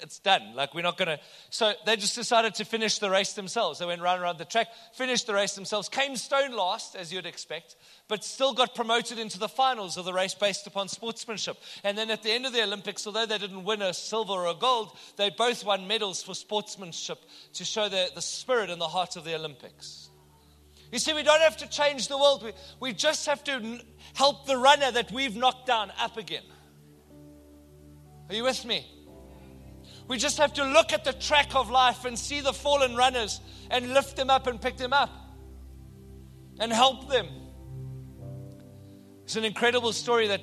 it's 0.00 0.18
done. 0.18 0.54
Like 0.54 0.74
we're 0.74 0.82
not 0.82 0.96
going 0.96 1.08
to. 1.08 1.20
So 1.50 1.72
they 1.86 1.96
just 1.96 2.14
decided 2.14 2.54
to 2.56 2.64
finish 2.64 2.98
the 2.98 3.10
race 3.10 3.32
themselves. 3.32 3.78
They 3.78 3.86
went 3.86 4.02
round 4.02 4.22
around 4.22 4.38
the 4.38 4.44
track, 4.44 4.68
finished 4.94 5.26
the 5.26 5.34
race 5.34 5.54
themselves, 5.54 5.88
came 5.88 6.16
stone 6.16 6.52
last, 6.52 6.94
as 6.94 7.12
you'd 7.12 7.26
expect, 7.26 7.76
but 8.08 8.24
still 8.24 8.52
got 8.54 8.74
promoted 8.74 9.18
into 9.18 9.38
the 9.38 9.48
finals 9.48 9.96
of 9.96 10.04
the 10.04 10.12
race 10.12 10.34
based 10.34 10.66
upon 10.66 10.88
sportsmanship. 10.88 11.56
And 11.84 11.96
then 11.96 12.10
at 12.10 12.22
the 12.22 12.30
end 12.30 12.46
of 12.46 12.52
the 12.52 12.62
Olympics, 12.62 13.06
although 13.06 13.26
they 13.26 13.38
didn't 13.38 13.64
win 13.64 13.82
a 13.82 13.94
silver 13.94 14.32
or 14.32 14.46
a 14.46 14.54
gold, 14.54 14.96
they 15.16 15.30
both 15.30 15.64
won 15.64 15.86
medals 15.86 16.22
for 16.22 16.34
sportsmanship 16.34 17.18
to 17.54 17.64
show 17.64 17.88
the, 17.88 18.10
the 18.14 18.22
spirit 18.22 18.70
and 18.70 18.80
the 18.80 18.88
heart 18.88 19.16
of 19.16 19.24
the 19.24 19.34
Olympics. 19.34 20.10
You 20.92 20.98
see, 20.98 21.12
we 21.12 21.22
don't 21.22 21.40
have 21.40 21.56
to 21.58 21.68
change 21.68 22.08
the 22.08 22.18
world. 22.18 22.42
We, 22.42 22.52
we 22.80 22.92
just 22.92 23.26
have 23.26 23.44
to 23.44 23.80
help 24.14 24.46
the 24.46 24.56
runner 24.56 24.90
that 24.90 25.12
we've 25.12 25.36
knocked 25.36 25.66
down 25.66 25.92
up 26.00 26.16
again. 26.16 26.42
Are 28.28 28.34
you 28.34 28.44
with 28.44 28.64
me? 28.64 28.86
We 30.10 30.18
just 30.18 30.38
have 30.38 30.54
to 30.54 30.64
look 30.64 30.92
at 30.92 31.04
the 31.04 31.12
track 31.12 31.54
of 31.54 31.70
life 31.70 32.04
and 32.04 32.18
see 32.18 32.40
the 32.40 32.52
fallen 32.52 32.96
runners 32.96 33.40
and 33.70 33.94
lift 33.94 34.16
them 34.16 34.28
up 34.28 34.48
and 34.48 34.60
pick 34.60 34.76
them 34.76 34.92
up 34.92 35.08
and 36.58 36.72
help 36.72 37.08
them. 37.08 37.28
It's 39.22 39.36
an 39.36 39.44
incredible 39.44 39.92
story 39.92 40.26
that 40.26 40.40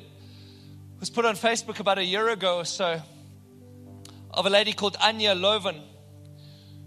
was 1.01 1.09
put 1.09 1.25
on 1.25 1.35
Facebook 1.35 1.81
about 1.81 1.97
a 1.97 2.05
year 2.05 2.29
ago 2.29 2.59
or 2.59 2.63
so 2.63 3.01
of 4.31 4.45
a 4.45 4.49
lady 4.49 4.71
called 4.71 4.95
Anja 4.99 5.37
Loven. 5.37 5.81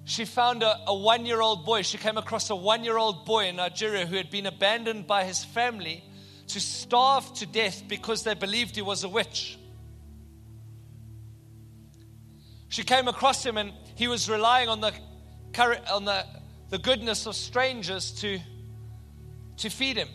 She 0.07 0.25
found 0.25 0.63
a, 0.63 0.75
a 0.87 0.95
one 0.97 1.27
year 1.27 1.43
old 1.43 1.67
boy. 1.67 1.83
She 1.83 1.99
came 1.99 2.17
across 2.17 2.49
a 2.49 2.57
one 2.57 2.83
year 2.83 2.97
old 2.97 3.27
boy 3.27 3.49
in 3.49 3.57
Nigeria 3.57 4.07
who 4.07 4.17
had 4.17 4.31
been 4.31 4.47
abandoned 4.47 5.07
by 5.07 5.25
his 5.25 5.45
family 5.45 6.03
to 6.47 6.59
starve 6.59 7.31
to 7.35 7.45
death 7.45 7.83
because 7.87 8.25
they 8.25 8.33
believed 8.33 8.75
he 8.75 8.81
was 8.81 9.05
a 9.05 9.09
witch. 9.11 9.59
She 12.71 12.85
came 12.85 13.09
across 13.09 13.45
him 13.45 13.59
and 13.59 13.73
he 13.97 14.07
was 14.07 14.31
relying 14.31 14.69
on 14.69 14.81
the, 14.81 14.93
on 15.91 16.05
the, 16.05 16.25
the 16.71 16.79
goodness 16.79 17.27
of 17.27 17.35
strangers 17.35 18.13
to, 18.21 18.39
to 19.59 19.69
feed 19.69 19.97
him. 19.97 20.09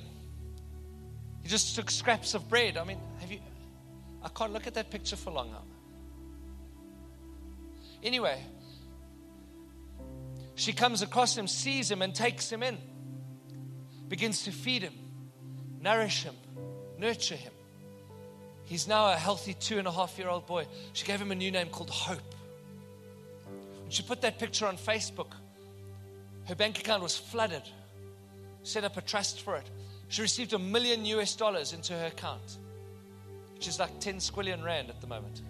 He 1.43 1.49
just 1.49 1.75
took 1.75 1.91
scraps 1.91 2.33
of 2.33 2.47
bread. 2.47 2.77
I 2.77 2.85
mean, 2.85 2.97
have 3.19 3.29
you? 3.29 3.39
I 4.23 4.29
can't 4.29 4.53
look 4.53 4.67
at 4.67 4.73
that 4.75 4.89
picture 4.89 5.17
for 5.17 5.31
long 5.31 5.51
now. 5.51 5.63
Anyway, 8.01 8.41
she 10.55 10.71
comes 10.71 11.01
across 11.01 11.37
him, 11.37 11.47
sees 11.47 11.91
him, 11.91 12.01
and 12.01 12.15
takes 12.15 12.49
him 12.49 12.63
in, 12.63 12.77
begins 14.07 14.43
to 14.43 14.51
feed 14.51 14.81
him, 14.81 14.93
nourish 15.81 16.23
him, 16.23 16.35
nurture 16.97 17.35
him. 17.35 17.51
He's 18.63 18.87
now 18.87 19.11
a 19.11 19.15
healthy 19.15 19.53
two 19.53 19.77
and 19.77 19.87
a 19.87 19.91
half 19.91 20.17
year 20.17 20.29
old 20.29 20.45
boy. 20.45 20.67
She 20.93 21.05
gave 21.05 21.19
him 21.19 21.31
a 21.31 21.35
new 21.35 21.51
name 21.51 21.67
called 21.67 21.89
Hope. 21.89 22.34
She 23.95 24.03
put 24.03 24.19
that 24.23 24.37
picture 24.39 24.67
on 24.67 24.75
Facebook. 24.75 25.31
Her 26.49 26.55
bank 26.55 26.79
account 26.79 27.01
was 27.01 27.15
flooded. 27.15 27.61
Set 28.61 28.83
up 28.83 28.97
a 28.97 29.01
trust 29.01 29.41
for 29.41 29.55
it. 29.55 29.69
She 30.09 30.21
received 30.21 30.51
a 30.51 30.59
million 30.59 31.05
US 31.05 31.33
dollars 31.33 31.71
into 31.71 31.93
her 31.93 32.07
account, 32.07 32.57
which 33.53 33.69
is 33.69 33.79
like 33.79 33.97
10 34.01 34.17
squillion 34.17 34.65
rand 34.65 34.89
at 34.89 34.99
the 34.99 35.07
moment. 35.07 35.43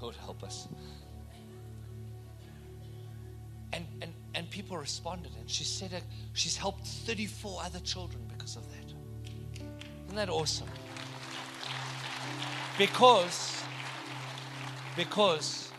Lord 0.00 0.16
help 0.16 0.42
us. 0.42 0.68
And, 3.74 3.84
and, 4.00 4.14
and 4.34 4.48
people 4.48 4.78
responded, 4.78 5.32
and 5.38 5.50
she 5.50 5.64
said 5.64 5.92
uh, 5.92 6.00
she's 6.32 6.56
helped 6.56 6.86
34 6.86 7.60
other 7.62 7.80
children 7.80 8.22
because 8.26 8.56
of 8.56 8.62
that. 8.70 9.60
Isn't 10.06 10.16
that 10.16 10.30
awesome? 10.30 10.68
Because 12.78 13.55
because, 14.96 15.70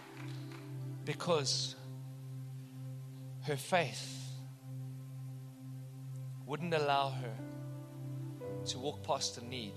because 1.03 1.75
her 3.43 3.57
faith 3.57 4.13
wouldn't 6.45 6.73
allow 6.73 7.09
her 7.09 7.33
to 8.67 8.77
walk 8.77 9.03
past 9.03 9.35
the 9.35 9.45
need. 9.45 9.73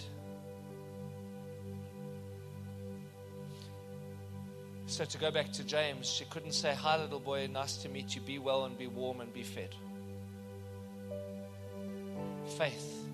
So, 4.86 5.04
to 5.04 5.18
go 5.18 5.30
back 5.30 5.52
to 5.52 5.64
James, 5.64 6.08
she 6.08 6.24
couldn't 6.24 6.52
say, 6.52 6.74
Hi, 6.74 7.00
little 7.00 7.20
boy, 7.20 7.48
nice 7.50 7.76
to 7.78 7.88
meet 7.88 8.14
you. 8.14 8.20
Be 8.20 8.38
well 8.40 8.64
and 8.64 8.76
be 8.76 8.88
warm 8.88 9.20
and 9.20 9.32
be 9.32 9.44
fed. 9.44 9.74
Faith 12.58 13.04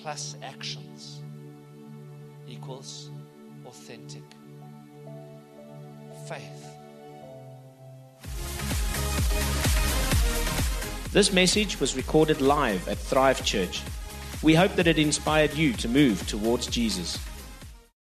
plus 0.00 0.34
actions 0.42 1.20
equals 2.48 3.10
authentic 3.66 4.22
faith. 6.28 6.62
This 11.12 11.32
message 11.32 11.78
was 11.78 11.94
recorded 11.94 12.40
live 12.40 12.88
at 12.88 12.96
Thrive 12.96 13.44
Church. 13.44 13.82
We 14.42 14.54
hope 14.54 14.74
that 14.76 14.86
it 14.86 14.98
inspired 14.98 15.54
you 15.54 15.74
to 15.74 15.88
move 15.88 16.26
towards 16.26 16.66
Jesus. 16.66 17.18